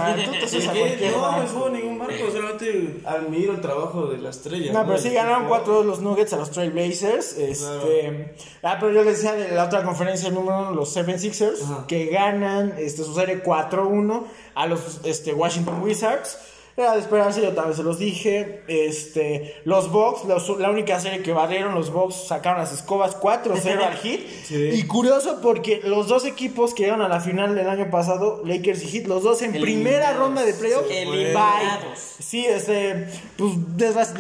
[0.67, 4.73] a cualquier no juego ningún barco, solamente admiro el trabajo de la estrella.
[4.73, 5.83] No, pero sí ganaron equipo.
[5.83, 7.39] 4-2 los Nuggets a los Trailblazers.
[7.39, 11.85] Este, Ah, pero yo les decía de la otra conferencia número uno, los 76ers, Ajá.
[11.87, 16.39] que ganan este, su serie 4-1 a los este, Washington Wizards.
[16.79, 18.63] Era de esperarse, yo también se los dije.
[18.69, 23.83] Este, los Bucks, los- la única serie que barrieron, los Bucks sacaron las escobas 4-0
[23.85, 23.99] al.
[24.45, 24.71] Sí.
[24.75, 28.85] Y curioso porque los dos equipos que llegaron a la final del año pasado, Lakers
[28.85, 31.99] y Heat, los dos en primera ronda de playoffs, Eliminados.
[32.21, 33.53] Sí, este, pues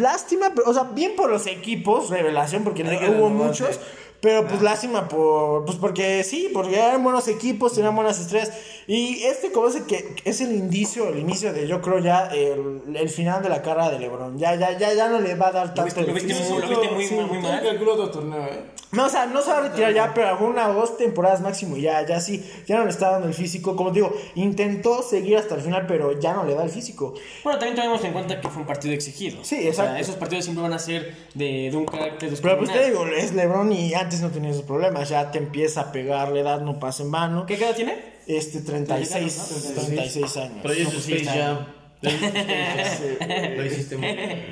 [0.00, 3.78] lástima, pero, o sea, bien por los equipos, revelación, porque no- hubo muchos,
[4.20, 8.50] pero pues lástima por, pues porque sí, porque eran buenos equipos, tenían buenas estrellas,
[8.88, 12.80] Y este como es que es el indicio, el inicio de yo creo ya el,
[12.96, 14.38] el final de la carrera de LeBron.
[14.38, 16.90] Ya ya ya ya no le va a dar tanto viste- lo viste lo viste
[16.90, 17.14] muy- Sí.
[17.14, 17.62] muy mal.
[17.62, 18.62] calculo otro torneo, eh.
[18.90, 21.76] No, o sea, no se va a retirar ya, pero alguna o dos temporadas máximo
[21.76, 23.76] y ya, ya sí, ya no le está dando el físico.
[23.76, 27.12] Como te digo, intentó seguir hasta el final, pero ya no le da el físico.
[27.44, 29.44] Bueno, también tomemos en cuenta que fue un partido exigido.
[29.44, 29.96] Sí, O sea, exacto.
[30.00, 33.34] esos partidos siempre van a ser de, de un carácter Pero pues te digo, es
[33.34, 36.78] LeBron y antes no tenía esos problemas, ya te empieza a pegar, la edad no
[36.78, 37.44] pasa en vano.
[37.44, 38.16] ¿Qué edad tiene?
[38.28, 40.58] Este, 36, 36 años.
[40.62, 41.66] Pero ya No, Space Jam.
[42.00, 44.44] Lo hiciste- muy bien.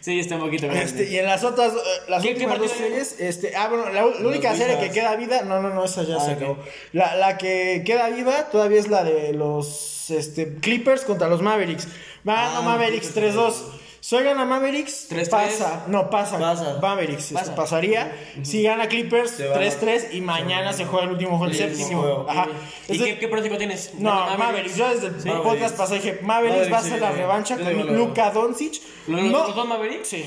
[0.00, 0.84] Sí, está un poquito grande.
[0.84, 1.76] Este, y en las otras, eh,
[2.08, 3.04] las ¿Qué- qué últimas dos partido hay?
[3.04, 6.04] series, este, ah, bueno, la, la única serie que queda viva, no, no, no, esa
[6.04, 6.56] ya Ah, se acabó.
[6.92, 11.86] La, la que queda viva todavía es la de los este, Clippers contra los Mavericks.
[12.26, 13.54] Va Ah, Mavericks Clippers 3-2.
[14.00, 15.28] Si gana Mavericks, 3-3.
[15.28, 15.84] pasa.
[15.86, 16.38] No, pasa.
[16.38, 16.78] Pasa.
[16.80, 17.54] Mavericks Pasa.
[17.54, 18.10] pasaría.
[18.42, 19.56] Si gana Clippers, Se va.
[19.60, 20.08] 3-3.
[20.14, 22.00] Y mañana se juega el último juego, el séptimo.
[22.00, 22.26] juego.
[22.28, 22.46] Ajá.
[22.88, 23.92] ¿Y Este- qué, qué pronóstico tienes?
[23.98, 24.76] no, ¿Gana Mavericks.
[24.76, 25.42] Yo desde el Mavericks.
[25.44, 27.84] podcast pasado dije, Mavericks, va a Mavericks, ser la revancha con no.
[27.92, 28.80] Luka Doncic.
[29.06, 30.08] ¿Los, No, los dos Mavericks?
[30.08, 30.24] Sí.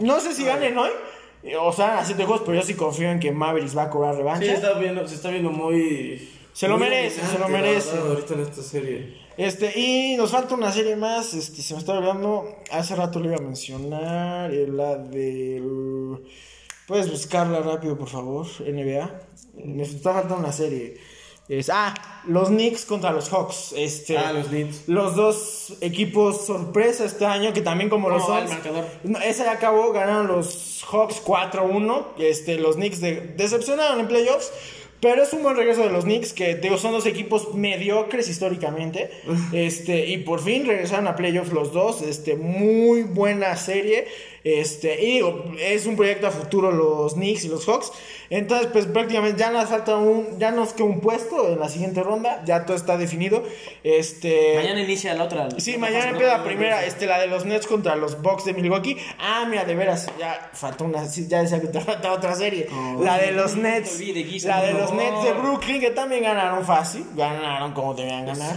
[0.00, 0.90] No sé si ganen hoy.
[1.60, 4.14] O sea, a siete juegos, pero yo sí confío en que Mavericks va a cobrar
[4.16, 4.46] revancha.
[4.46, 6.28] Sí, está viendo, se está viendo muy.
[6.58, 7.92] Se lo merece, se lo merece.
[7.92, 9.14] verdad, ahorita en esta serie.
[9.36, 11.32] Este, y nos falta una serie más.
[11.34, 12.56] Este, se me está olvidando.
[12.72, 14.52] Hace rato le iba a mencionar.
[14.52, 16.18] eh, La del.
[16.88, 19.20] Puedes buscarla rápido, por favor, NBA.
[19.64, 20.96] Me está faltando una serie.
[21.48, 21.94] Es, ah,
[22.26, 23.72] los Knicks contra los Hawks.
[23.76, 24.88] Este, Ah, los Knicks.
[24.88, 28.58] Los dos equipos sorpresa este año, que también como los ¿Cómo va el Suns.
[28.64, 28.84] marcador?
[29.04, 32.08] No, ese ya acabó, ganaron los Hawks 4-1.
[32.18, 34.50] Este, los Knicks de- decepcionaron en playoffs.
[35.00, 39.10] Pero es un buen regreso de los Knicks, que digo, son dos equipos mediocres históricamente.
[39.52, 42.02] este, y por fin regresaron a playoffs los dos.
[42.02, 44.06] Este, muy buena serie.
[44.42, 47.92] Este, y digo, es un proyecto a futuro los Knicks y los Hawks.
[48.30, 52.02] Entonces, pues prácticamente ya nos falta un, ya nos queda un puesto en la siguiente
[52.02, 52.42] ronda.
[52.44, 53.42] Ya todo está definido.
[53.82, 54.56] Este.
[54.56, 55.48] Mañana inicia la otra.
[55.58, 58.54] Sí, la mañana empieza la primera, este, la de los Nets contra los Bucks de
[58.54, 58.96] Milwaukee.
[59.18, 62.68] Ah, mira, de veras, ya faltó una, ya decía que te falta otra serie.
[63.00, 64.00] la de los Nets,
[64.44, 64.92] la de los.
[64.92, 68.56] Nets de Brooklyn, que también ganaron fácil, ganaron como debían ganar.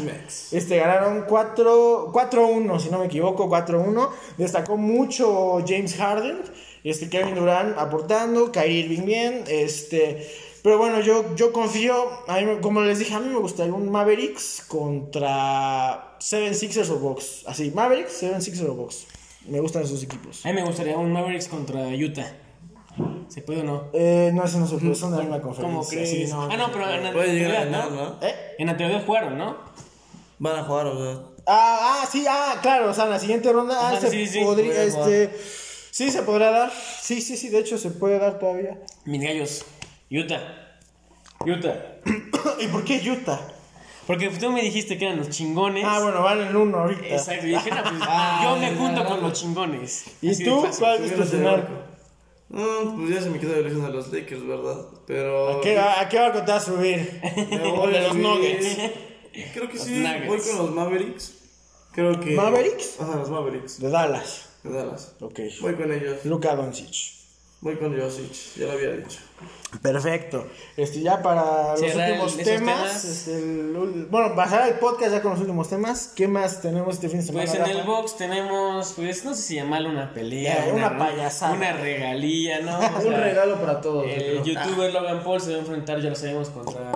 [0.51, 4.09] Este, ganaron 4 4-1, si no me equivoco, 4-1.
[4.37, 6.39] Destacó mucho James Harden,
[6.83, 10.49] este, Kevin Durant aportando, Kyrie Irving bien, este...
[10.63, 11.95] Pero bueno, yo, yo confío,
[12.27, 16.99] a mí como les dije, a mí me gustaría un Mavericks contra Seven Sixers o
[16.99, 17.45] Bucks.
[17.47, 19.07] Así, Mavericks, Seven Sixers o Bucks.
[19.47, 20.45] Me gustan esos equipos.
[20.45, 22.31] A mí me gustaría un Mavericks contra Utah.
[23.27, 23.85] ¿Se puede o no?
[23.93, 25.79] Eh, no, ese no se puede, son de la misma conferencia.
[25.79, 26.09] ¿Cómo crees?
[26.09, 28.19] sí, no, ah, no, pero en Puede llegar a anterioridad, ganar, ¿no?
[28.19, 28.27] ¿no?
[28.27, 28.35] ¿Eh?
[28.59, 29.57] En anterioridad jugaron, ¿no?
[30.37, 31.23] Van a jugar, o sea.
[31.47, 34.27] Ah, ah, sí, ah, claro, o sea, en la siguiente ronda ah, Ajá, se sí,
[34.27, 35.31] sí, podría, jugar.
[35.91, 36.71] Sí se podrá dar,
[37.01, 38.79] sí, sí, sí, de hecho se puede dar todavía.
[39.05, 39.65] Mis gallos.
[40.09, 40.41] Utah.
[41.45, 41.75] Utah.
[42.59, 43.39] ¿Y por qué Utah?
[44.07, 45.85] Porque tú me dijiste que eran los chingones.
[45.87, 47.05] Ah, bueno, van en uno ahorita.
[47.05, 47.45] Exacto.
[47.45, 50.05] Y dije, no, pues, Ah, yo me junto con los chingones.
[50.21, 50.65] ¿Y Así tú?
[50.79, 51.73] ¿Cuál es tu barco.
[52.49, 54.85] No, pues ya se me quedó de lejos a los Lakers, ¿verdad?
[55.07, 55.59] Pero.
[55.59, 57.21] ¿A qué, a qué barco te vas a subir?
[57.49, 58.77] Me O voy de los Nuggets.
[59.53, 60.27] Creo que Los sí, Nuggets.
[60.27, 61.33] voy con los Mavericks.
[61.93, 62.31] Creo que.
[62.31, 62.99] ¿Mavericks?
[62.99, 63.79] Ajá, los Mavericks.
[63.79, 64.49] De Dallas.
[64.63, 65.13] De Dallas.
[65.19, 65.39] Ok.
[65.61, 66.23] Voy con ellos.
[66.25, 67.19] Luka Doncic.
[67.63, 69.19] Voy con Josic, ya lo había dicho.
[69.83, 70.47] Perfecto.
[70.75, 72.57] Este, ya para los Cerrar últimos temas.
[72.57, 73.05] temas.
[73.05, 76.11] este, el bueno, pasar el podcast ya con los últimos temas.
[76.15, 77.45] ¿Qué más tenemos este fin de semana?
[77.45, 81.53] Pues en el box tenemos, pues no sé si llamarlo una pelea, Ya, una payasada.
[81.53, 82.79] una regalía, ¿no?
[82.97, 84.07] O Un regalo para todos.
[84.07, 84.43] El creo.
[84.43, 86.91] youtuber Logan Paul se va a enfrentar, ya lo sabemos, contra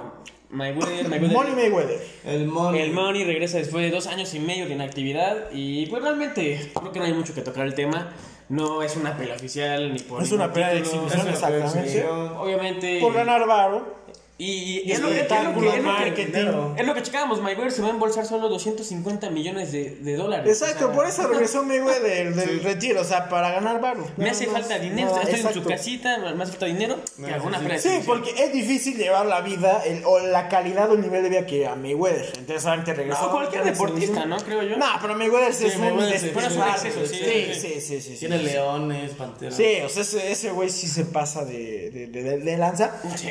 [0.50, 1.08] Mayweather.
[1.10, 2.00] Mayweather- Money Mayweather.
[2.26, 2.82] El Money.
[2.82, 6.92] El Money regresa después de dos años y medio de inactividad y pues realmente creo
[6.92, 8.14] que no hay mucho que tocar el tema.
[8.48, 12.06] No es una pelea oficial ni por Es una pelea de exhibición, exactamente.
[12.38, 13.00] Obviamente.
[13.02, 14.05] Por ganar varo.
[14.38, 16.26] Y, Y es, lo, es, lo espectáculo, que, es, lo que, marketing.
[16.26, 16.76] dinero.
[16.78, 17.42] es lo que checábamos.
[17.42, 20.62] Mayweather se va a embolsar solo 250 millones de, de dólares.
[20.62, 24.06] Exacto, O sea, por eso regresó Mayweather del retiro, o sea, para ganar varo.
[24.18, 25.16] Me hace falta dinero.
[25.22, 26.98] Estoy en su casita, me hace falta dinero.
[27.18, 28.18] Que haga una pelea de Sí, exhibición.
[28.24, 31.46] porque es difícil llevar la vida el- o la calidad o el nivel de vida
[31.46, 32.26] que a Mayweather.
[32.38, 33.28] Entonces, solamente regresó.
[33.28, 34.26] No, cualquier deportista.
[34.26, 34.36] ¿no?
[34.38, 34.76] Creo yo.
[34.76, 37.54] No, pero Mayweather sí es un sí, exceso, sí, Sí, sí.
[37.54, 38.02] sí, sí, sí.
[38.02, 38.18] sí.
[38.20, 39.56] Tiene leones, panteras.
[39.56, 43.02] Sí, o sea, ese ese güey sí se pasa de, de, de- de- de lanza.
[43.16, 43.30] Sí.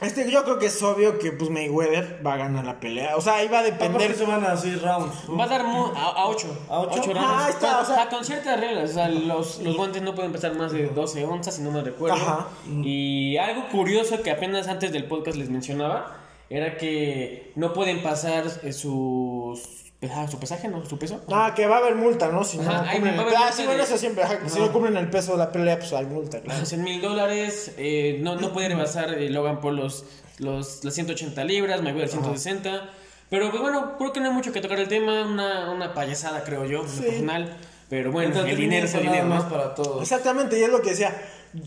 [0.00, 3.16] Este, yo creo que es obvio que pues Mayweather va a ganar la pelea.
[3.16, 4.14] O sea, iba a Aparte depender.
[4.14, 5.14] se van a seis rounds.
[5.38, 6.66] Va a dar mu- a 8.
[6.68, 7.02] ¿A ocho?
[7.14, 7.18] rounds.
[7.18, 8.90] Ah, ahí está, con, o sea- con ciertas reglas.
[8.90, 11.80] O sea, los, los guantes no pueden pesar más de 12 onzas, si no me
[11.80, 12.16] recuerdo.
[12.16, 12.48] Ajá.
[12.82, 16.18] Y algo curioso que apenas antes del podcast les mencionaba
[16.50, 19.85] era que no pueden pasar eh, sus.
[20.14, 20.84] Ah, su pesaje, ¿no?
[20.84, 21.20] Su peso.
[21.30, 22.44] Ah, que va a haber multa, ¿no?
[22.44, 24.24] Si no Ajá, cumplen va a el haber Ah, sí, bueno, de- eso siempre.
[24.24, 26.64] ajá, Si no cumplen el peso de la pelea, pues hay multa, claro.
[26.64, 27.72] 100 mil dólares.
[27.78, 30.04] eh, no, no puede rebasar eh, Logan por los,
[30.38, 32.90] los, las 180 libras, Mayweather 160.
[33.28, 36.44] Pero pues bueno, creo que no hay mucho que tocar el tema, una, una payasada
[36.44, 37.56] creo yo, en lo personal.
[37.88, 40.02] Pero bueno, el dinero es el dinero, más para todos.
[40.02, 41.12] Exactamente, y es lo que decía.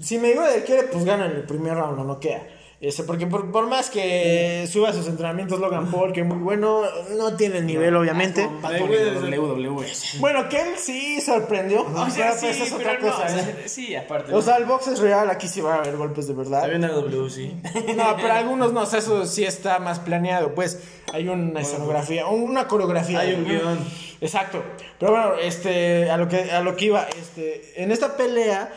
[0.01, 2.43] Si Mayweather quiere, pues gana en el primer round, no, no queda.
[2.81, 6.83] Este, porque por, por más que suba sus entrenamientos Logan Paul, que es muy bueno,
[7.17, 8.49] no tiene el nivel, obviamente.
[8.71, 9.85] El WWE.
[10.19, 11.81] Bueno, que él sí sorprendió.
[11.81, 13.25] O sea, pero pues sí, es otra pero no, cosa.
[13.25, 13.63] o sea, ¿eh?
[13.65, 14.33] sí, aparte.
[14.33, 16.61] O sea, el box es real, aquí sí va a haber golpes de verdad.
[16.61, 17.53] También la W, sí.
[17.97, 20.55] No, pero algunos no, o sea, eso sí está más planeado.
[20.55, 20.79] Pues
[21.11, 23.19] hay una escenografía, una coreografía.
[23.19, 23.79] Hay un guion.
[24.21, 24.63] Exacto.
[24.99, 28.71] Pero bueno, este, a lo que, a lo que iba, este, en esta pelea,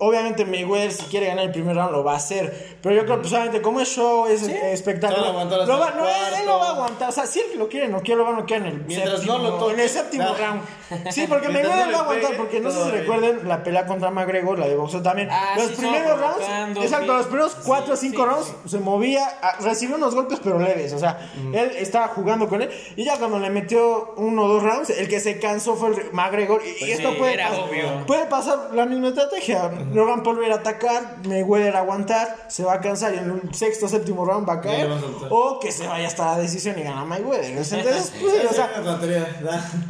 [0.00, 2.78] obviamente Mayweather si quiere ganar el primer round lo va a hacer.
[2.82, 5.16] Pero yo creo, pues obviamente, como es show, es espectáculo.
[5.22, 7.08] Todo lo aguantar hasta lo va- no, él, él lo va a aguantar.
[7.08, 9.16] O sea, si él lo quiere, no quiere, lo va a noquear en el Mientras
[9.20, 9.74] séptimo, no lo toque.
[9.74, 10.62] en el séptimo round.
[11.10, 13.62] Sí, porque Mientras Mayweather no le va a aguantar, porque no sé si recuerden la
[13.62, 15.28] pelea contra McGregor, la de boxeo también.
[15.30, 17.18] Ah, los sí, primeros rounds, exacto, sí.
[17.18, 20.58] los primeros 4 o Sí, 5 sí, rounds se movía, ah, recibió unos golpes pero
[20.58, 24.48] leves, o sea, él estaba jugando con él y ya cuando le metió uno o
[24.48, 27.34] dos rounds, el que se cansó fue el McGregor y, y Pues esto sí, puede,
[27.34, 28.06] era pas- obvio.
[28.06, 29.70] puede pasar la misma estrategia.
[29.92, 33.18] Logan Paul va a ir a atacar, Mayweather a aguantar, se va a cansar y
[33.18, 34.90] en un sexto o séptimo round va a caer
[35.30, 37.50] o que se vaya hasta la decisión y gana Mayweather.
[37.50, 38.70] Entonces, pues, o sea,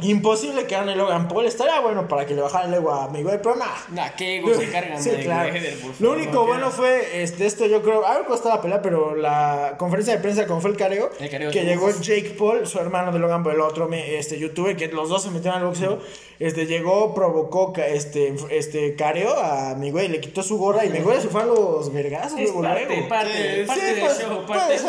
[0.01, 3.41] imposible que gane Logan Paul, estaría bueno para que le bajara el ego a Mayweather,
[3.41, 3.75] pero nada.
[3.89, 5.53] Nah, qué ego se cargan Sí, de claro.
[5.99, 8.05] Lo único bueno fue este, esto, yo creo.
[8.05, 11.09] A ver cómo está la pelea, pero la conferencia de prensa, como fue el careo,
[11.19, 14.75] El careo, que llegó Jake Paul, su hermano de Logan Paul, el otro este, youtuber,
[14.75, 15.99] que los dos se metieron al boxeo.
[16.39, 21.21] Este, llegó, provocó ca- este, este, careo a Miguel, le quitó su gorra y Miguel
[21.21, 22.39] se fue a los vergazos.
[22.39, 23.09] Es luego, parte, luego.
[23.09, 24.85] parte, Sí, parte sí, del pues, show, parte del sí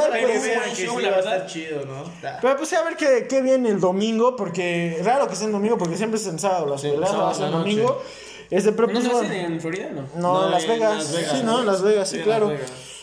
[0.86, 1.46] show, va la a verdad.
[1.48, 2.04] chido, ¿no?
[2.22, 2.38] Da.
[2.40, 5.76] Pero pues a ver qué, qué viene el domingo, porque raro que sea el domingo,
[5.76, 8.00] porque siempre es en sábado las peleas, sábado es el la domingo.
[8.48, 9.28] Este, pero ¿No pues, se bueno.
[9.28, 9.90] hacen en Florida?
[9.92, 10.02] No.
[10.16, 10.94] No, No, en Las en Vegas.
[10.98, 11.32] Las Vegas.
[11.36, 12.52] Sí, no, en Las Vegas, sí, Sí, claro.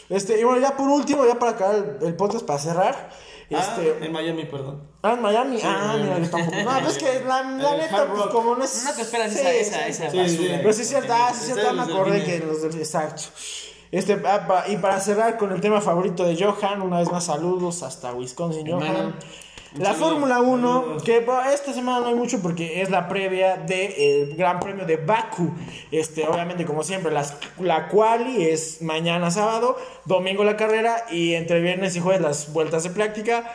[0.10, 3.10] Este, y bueno, ya por último, ya para acabar el, el podcast, para cerrar.
[3.54, 4.82] Ah, Este, en Miami, perdón.
[5.04, 5.60] ah, en Miami.
[5.64, 6.58] ah, en mira, yo tampoco.
[6.64, 8.32] No, pues es que la, la El neta, pues Rock.
[8.32, 8.84] como no es.
[8.84, 9.90] No te esperas sí, esa, esa, sí.
[9.90, 10.38] esa Sí, basura.
[10.50, 10.54] sí.
[10.58, 12.76] Pero sí es cierto, ah, sí es cierto, me acordé que los del.
[12.78, 13.22] Exacto.
[13.90, 17.24] Este, ah, pa- y para cerrar con el tema favorito de Johan, una vez más
[17.26, 19.16] saludos hasta Wisconsin, Johan.
[19.76, 19.94] La.
[19.94, 24.86] Fórmula 1, que esta semana no hay mucho porque es la previa del Gran Premio
[24.86, 25.52] de Baku.
[25.92, 31.60] Este, obviamente, como siempre, las, la quali es mañana sábado, domingo la carrera y entre
[31.62, 33.54] viernes y jueves las vueltas de práctica.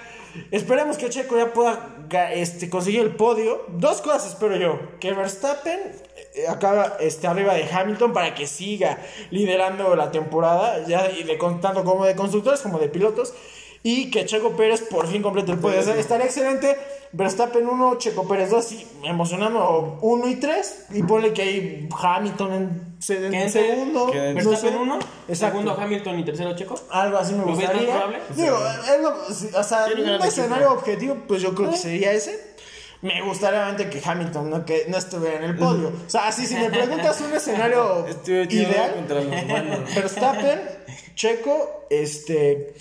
[0.50, 1.96] Esperemos que Checo ya pueda
[2.32, 3.64] este, conseguir el podio.
[3.68, 4.78] Dos cosas espero yo.
[4.98, 5.80] Que Verstappen
[6.34, 8.98] eh, acaba este, arriba de Hamilton para que siga
[9.30, 13.34] liderando la temporada, ya y de, tanto como de constructores como de pilotos.
[13.84, 15.80] Y que Checo Pérez por fin complete el podio.
[15.80, 16.76] O sea, estaría excelente.
[17.14, 20.86] Verstappen 1, Checo Pérez 2, sí, emocionando 1 y 3.
[20.94, 22.96] Y ponle que hay Hamilton en,
[23.34, 24.06] en segundo.
[24.06, 24.76] Verstappen sé.
[24.78, 24.94] 1,
[25.28, 25.34] Exacto.
[25.58, 26.76] segundo Hamilton y tercero Checo.
[26.90, 27.90] Algo así me ¿Lo ves más gustaría.
[27.90, 28.18] probable?
[28.36, 28.58] Digo,
[28.94, 29.00] es
[29.52, 32.52] lo- o sea, un escenario objetivo, pues yo creo que sería ese.
[33.02, 35.88] Me gustaría obviamente que Hamilton no, que no estuviera en el podio.
[35.88, 38.06] O sea, así si me preguntas un escenario
[38.48, 39.06] ideal.
[39.94, 40.60] Verstappen,
[41.16, 42.74] Checo, este.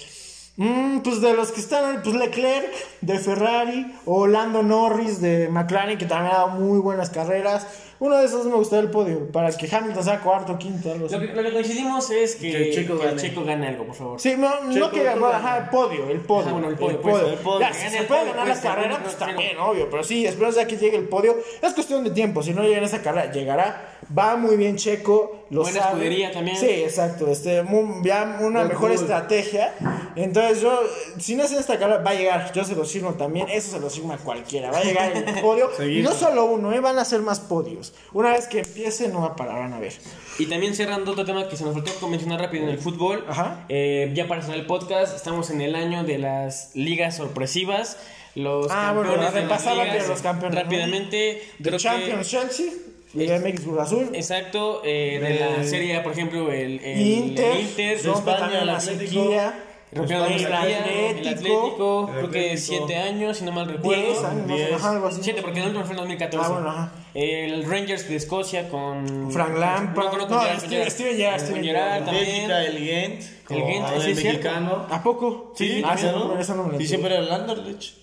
[0.64, 2.68] Mm, pues de los que están pues Leclerc
[3.02, 7.68] de Ferrari, o Lando Norris de McLaren, que también ha dado muy buenas carreras.
[8.00, 11.14] Uno de esos me gustaría el podio, para que Hamilton sea cuarto, quinto, algo así.
[11.16, 13.22] Lo que, lo que coincidimos es que, Que Checo que el gane.
[13.22, 14.20] Checo gane algo, por favor.
[14.20, 15.46] Sí, no, no Checo, que tú ganó, ganas.
[15.46, 16.50] ajá, el podio, el podio.
[16.50, 17.60] Ah, bueno, el podio, pues, el podio.
[17.60, 19.88] Ya, Que si gane se el puede podio, ganar pues, la carrera, pues también, obvio.
[19.92, 21.38] Pero sí, esperamos ya que llegue el podio.
[21.62, 22.42] Es cuestión de tiempo.
[22.42, 23.98] Si no llega en esa carrera, llegará.
[24.18, 25.41] Va muy bien Checo.
[25.52, 25.92] Lo Buena sabe.
[25.92, 26.56] escudería también.
[26.58, 27.28] Sí, exacto.
[27.28, 27.62] Este,
[28.04, 29.00] ya una Red mejor Bull.
[29.02, 29.74] estrategia.
[30.16, 30.80] Entonces, yo,
[31.20, 32.52] si no es en esta carrera, va a llegar.
[32.54, 33.50] Yo se lo firmo también.
[33.50, 34.72] Eso se lo firma cualquiera.
[34.72, 35.70] Va a llegar el podio.
[35.86, 36.80] y no solo uno, ¿eh?
[36.80, 37.94] van a ser más podios.
[38.14, 39.94] Una vez que empiece, no va a parar, van a ver.
[40.40, 43.26] Y también cerrando otro tema que se nos faltó mencionar rápido en el fútbol.
[43.28, 43.66] Ajá.
[43.68, 47.98] Eh, ya para cerrar el podcast, estamos en el año de las ligas sorpresivas.
[48.36, 49.88] Los Ah, bueno, campeones de las repasar ligas.
[49.90, 50.62] rápido los campeones, ¿no?
[50.64, 52.66] Rápidamente, The creo que- Champions Chelsea,
[53.14, 54.10] Liga MX Cruz Azul.
[54.14, 58.38] Exacto, eh, de la serie A, por ejemplo, el, el Inter, el Inter rompe España,
[58.40, 59.30] también el la Atlético.
[59.30, 62.86] la el el Atlético, creo que Atlético.
[62.88, 64.02] 7 años, si no mal recuerdo.
[64.02, 64.74] 10 años, no sé, Diez.
[64.74, 65.20] ajá, algo así.
[65.22, 66.46] 7, porque el último fue en 2014.
[66.48, 66.92] Ah, bueno, ajá.
[67.14, 69.30] El Rangers de Escocia con.
[69.32, 70.14] Frank Lampard.
[70.14, 72.26] No, no, No, Steven- Gerrard, Steven Gerrard también.
[72.26, 73.24] Bélgica, el Gent.
[73.50, 74.86] El sí, es mexicano.
[74.90, 75.52] ¿A poco?
[75.58, 76.40] Sí, ah, eso ¿no?
[76.40, 76.88] eso no me lo Y entiendo.
[76.88, 77.96] siempre era el Anderlecht.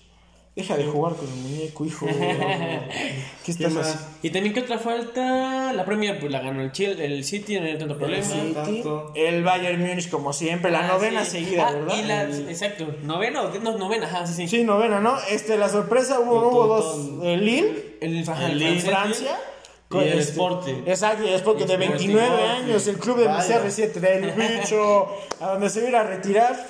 [0.55, 2.05] Deja de jugar con el muñeco, hijo.
[3.45, 4.01] ¿Qué estás haciendo?
[4.21, 5.71] Y también, ¿qué otra falta?
[5.71, 8.25] La Premier, pues la ganó el, Chile, el City, no hay tanto problema.
[8.25, 9.13] City, tanto.
[9.15, 11.31] El Bayern Múnich, como siempre, la Ah, novena sí.
[11.45, 11.95] seguida, Ah, ¿verdad?
[11.97, 14.47] Y la, El- exacto, novena o no, novena, ajá, sí, sí.
[14.49, 15.17] Sí, novena, ¿no?
[15.29, 17.23] Este, la sorpresa hubo, El hubo dos.
[17.23, 18.81] El Lille, El, El el Lille.
[18.81, 19.39] Francia.
[19.91, 20.83] Y el Sporting.
[20.85, 22.07] Exacto, y el Sporting de El Sporting.
[22.13, 23.63] 29 años, el club de Vaya.
[23.63, 25.07] CR7 del bicho,
[25.39, 26.67] a donde se va a ir a retirar.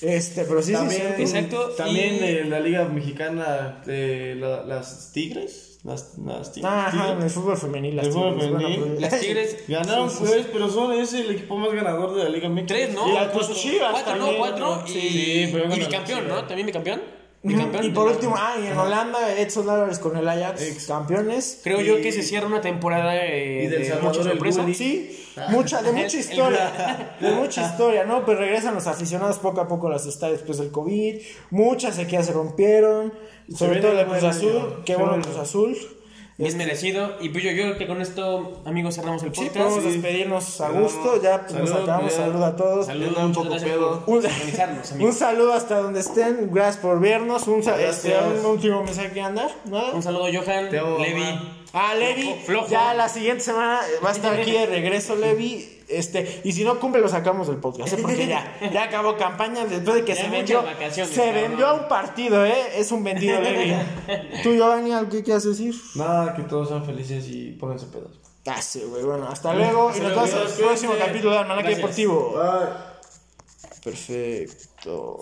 [0.00, 1.22] Este, pero sí, sí, También, sí.
[1.22, 5.64] Exacto, También y- en la Liga Mexicana, de la- las Tigres.
[5.84, 6.70] Las, las Tigres.
[6.72, 7.24] Ah, Ajá, en Tigres.
[7.24, 7.96] el fútbol femenil.
[7.96, 8.88] Las El fútbol Tigres, bueno, femenil.
[8.90, 9.56] pues- Las Tigres.
[9.68, 12.80] Ganaron, Sí, sí, pues, pero son es el equipo más ganador de la Liga Mexicana.
[12.80, 13.08] Tres, ¿no?
[13.08, 14.04] Y las Cuatro, ¿no?
[14.04, 14.76] también, Cuatro.
[14.76, 14.86] ¿no?
[14.86, 16.28] Y, Sí, pero y bicampeón.
[16.28, 16.44] ¿no?
[16.44, 17.17] ¿También bicampeón?
[17.44, 20.86] Y por último, ah, y en Holanda, Edson Álvarez con el Ajax, Ex.
[20.86, 21.60] campeones.
[21.62, 24.66] Creo yo que se cierra una temporada eh, Y del de mucha el sorpresa.
[24.74, 28.24] Sí, mucha, de mucha El- el- historia, de mucha historia, ¿no?
[28.24, 31.20] Pues regresan los aficionados poco a poco a las estadios después del COVID,
[31.50, 33.14] muchas sequías se rompieron,
[33.56, 35.24] sobre todo un Cruz Azul, qué bueno viene.
[35.26, 35.76] Cruz Azul.
[36.38, 37.16] Bien merecido.
[37.20, 39.56] Y pues yo, yo creo que con esto, amigos, cerramos el Sí, podcast.
[39.70, 42.18] podemos despedirnos a gusto, ya pues, nos acabamos, ya.
[42.18, 42.86] salud a todos.
[42.86, 44.04] Saludos, un poco pedo.
[44.06, 44.24] Un,
[45.00, 49.50] un saludo hasta donde estén, gracias por vernos, un, este, un último mensaje que andar,
[49.64, 49.90] ¿nada?
[49.92, 51.57] Un saludo, Johan, Te amo, Levi.
[51.72, 52.68] Ah, Levi, Flojo.
[52.68, 55.74] ya la siguiente semana va a estar aquí de regreso, Levi.
[55.88, 57.98] Este, y si no cumple, lo sacamos del podcast, ¿eh?
[58.02, 60.64] porque ya, ya acabó campaña después de que Ya se vendió.
[61.06, 62.72] Se vendió a un partido, ¿eh?
[62.74, 63.74] Es un vendido, Levi.
[64.42, 65.74] ¿Tú, Giovanni, algo que quieras decir?
[65.94, 68.20] Nada, que todos sean felices y pónganse pedos.
[68.46, 69.02] Ah, sí, güey.
[69.02, 69.90] Bueno, hasta luego.
[69.96, 71.74] y nos vemos en el próximo capítulo de Almanaque.
[71.74, 72.34] Deportivo.
[72.34, 72.88] Bye.
[73.84, 75.16] Perfecto.